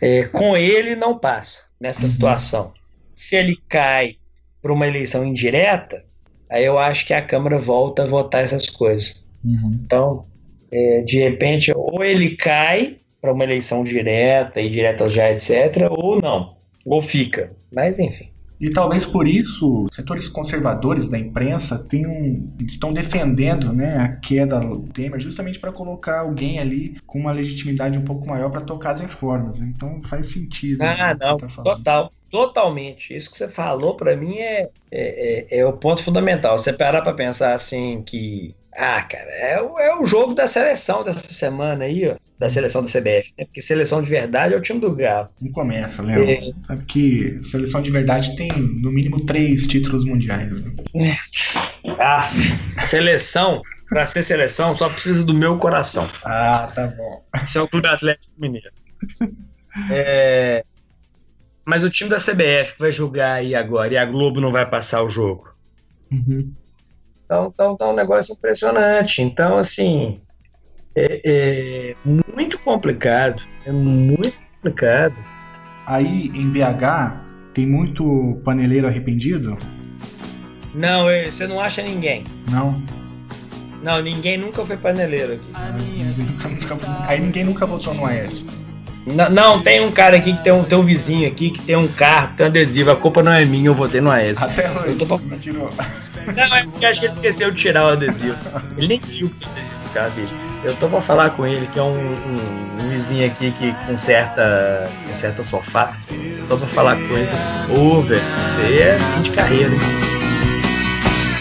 [0.00, 2.72] é, com ele não passa nessa situação.
[3.14, 4.16] Se ele cai
[4.62, 6.04] para uma eleição indireta,
[6.48, 9.22] aí eu acho que a Câmara volta a votar essas coisas.
[9.44, 10.24] Então,
[10.70, 16.20] é, de repente, ou ele cai para uma eleição direta, e direta já, etc., ou
[16.20, 16.54] não,
[16.86, 17.48] ou fica.
[17.72, 18.28] Mas, enfim.
[18.60, 24.80] E talvez por isso, setores conservadores da imprensa tenham, estão defendendo né, a queda do
[24.88, 29.00] Temer justamente para colocar alguém ali com uma legitimidade um pouco maior para tocar as
[29.00, 29.60] reformas.
[29.60, 29.72] né?
[29.76, 30.80] Então faz sentido.
[30.80, 32.12] né, Ah, não, tá total.
[32.30, 33.14] Totalmente.
[33.14, 36.58] Isso que você falou, para mim, é, é, é- é o ponto fundamental.
[36.58, 38.54] Você parar para pensar assim que.
[38.80, 42.14] Ah, cara, é, o- é o jogo da seleção dessa semana aí, ó.
[42.38, 43.44] Da seleção da CBF, né?
[43.44, 45.28] Porque seleção de verdade é o time do Galo.
[45.42, 46.22] Não começa, Léo.
[46.22, 46.40] É.
[46.64, 50.52] Sabe que seleção de verdade tem no mínimo três títulos mundiais.
[50.62, 51.16] né?
[51.98, 52.22] Ah,
[52.84, 56.06] seleção, para ser seleção, só precisa do meu coração.
[56.24, 57.24] Ah, tá bom.
[57.42, 58.70] Isso é o Clube Atlético Mineiro.
[59.92, 60.64] É,
[61.64, 64.68] Mas o time da CBF que vai jogar aí agora e a Globo não vai
[64.68, 65.48] passar o jogo.
[66.10, 66.52] Uhum.
[67.28, 69.20] Então, então é um negócio impressionante.
[69.20, 70.18] Então, assim,
[70.96, 71.94] é, é
[72.34, 73.42] muito complicado.
[73.66, 75.14] É muito complicado.
[75.86, 77.20] Aí em BH
[77.52, 79.58] tem muito paneleiro arrependido?
[80.74, 82.24] Não, você não acha ninguém.
[82.50, 82.80] Não.
[83.82, 85.48] Não, ninguém nunca foi paneleiro aqui.
[86.18, 88.44] Nunca- nunca- Aí ninguém nunca votou no Aécio.
[89.06, 91.76] Não, não, tem um cara aqui que tem um, tem um vizinho aqui que tem
[91.76, 92.90] um carro, tem um adesivo.
[92.90, 94.44] A culpa não é minha, eu votei no Aécio.
[94.44, 94.88] Até hoje.
[94.88, 95.70] Eu tô pra- Não tirou.
[96.36, 98.36] Não, é porque acho que ele esqueceu de tirar o adesivo.
[98.76, 100.28] Ele nem viu que o adesivo do carro dele.
[100.64, 104.90] Eu tô pra falar com ele, que é um, um- um vizinho aqui que conserta,
[105.08, 105.92] conserta sofá.
[106.48, 107.28] Tô pra falar com ele.
[107.70, 109.80] Ô, velho, você é de carreira, hein?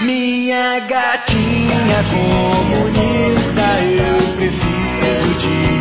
[0.02, 5.77] Minha gatinha comunista, eu preciso te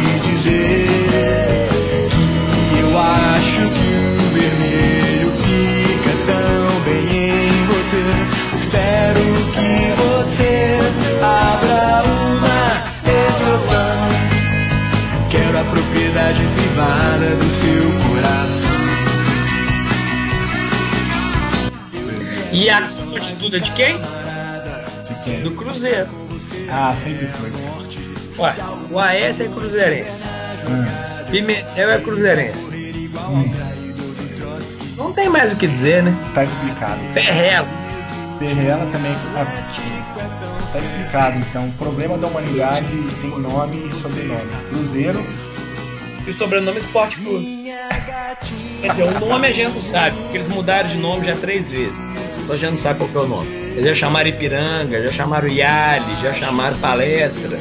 [23.17, 23.99] E a constituta de quem?
[25.43, 26.07] Do Cruzeiro.
[26.71, 27.51] Ah, sempre foi.
[28.39, 28.55] Ué,
[28.91, 30.23] o AS é cruzeirense.
[31.31, 32.77] Pimentel é cruzeirense.
[34.99, 36.15] Não tem mais o que dizer, né?
[36.35, 37.01] Tá explicado.
[37.15, 37.67] Perrela.
[38.39, 39.13] Perrela também.
[39.35, 39.47] ah,
[40.73, 41.67] Tá explicado, então.
[41.69, 42.87] O problema da humanidade
[43.23, 44.51] tem nome e sobrenome.
[44.69, 45.27] Cruzeiro.
[46.27, 47.73] E o sobrenome Esporte Clube.
[48.83, 51.71] Quer dizer, o nome a gente não sabe, porque eles mudaram de nome já três
[51.71, 51.99] vezes.
[52.47, 53.49] Então a gente não sabe qual que é o nome.
[53.73, 57.59] Eles já chamaram Ipiranga, já chamaram Yali, já chamaram Palestra.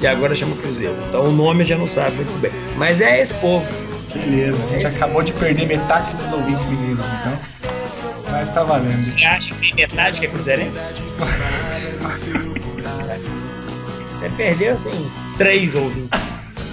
[0.00, 0.96] E agora chama Cruzeiro.
[1.06, 2.50] Então o nome a gente não sabe muito bem.
[2.78, 3.66] Mas é esse povo.
[4.14, 7.38] Beleza, a gente acabou de perder metade dos ouvintes meninos, então.
[8.30, 9.04] Mas tá valendo.
[9.04, 10.80] Você acha que tem metade que é cruzeirense?
[14.20, 16.18] Você perdeu, assim, três ouvintes.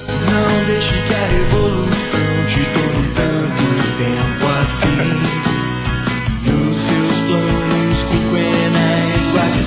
[0.07, 3.65] Não deixe que a revolução te tome tanto
[3.97, 5.54] tempo assim.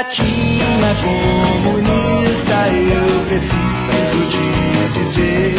[0.00, 5.54] gatinha comunista, eu preciso te dizer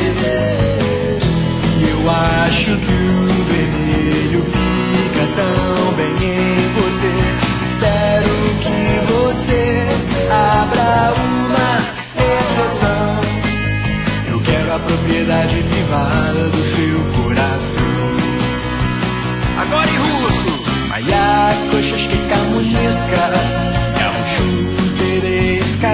[1.77, 7.13] que eu acho que o vermelho fica tão bem em você.
[7.63, 8.77] Espero que
[9.13, 9.85] você
[10.31, 11.71] abra uma
[12.39, 13.21] exceção.
[14.31, 17.83] Eu quero a propriedade privada do seu coração.
[19.61, 20.65] Agora em russo!
[20.89, 22.17] Моя кошечка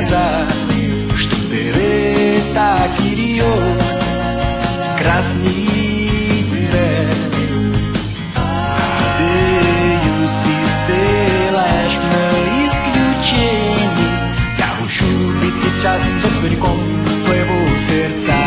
[0.08, 0.46] ざ
[1.18, 3.44] しとべれた霧を
[4.96, 6.78] クラスにつれ
[9.18, 12.24] Deus de estrelas me
[12.64, 14.06] isključeni
[14.60, 16.78] Ja hoću biti čas zotvornikom
[17.24, 17.56] tvojego
[17.86, 18.38] srca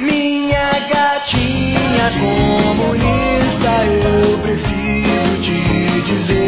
[0.00, 6.39] Minha gatinha comunista Eu preciso te dizer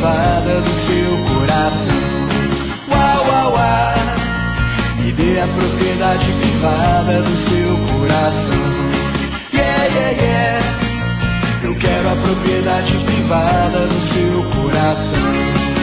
[0.00, 1.94] privada do seu coração.
[2.88, 3.94] Uau, uau, uau.
[4.96, 8.54] Me dê a propriedade privada do seu coração.
[9.52, 10.64] Yeah, yeah, yeah.
[11.62, 15.79] Eu quero a propriedade privada do seu coração.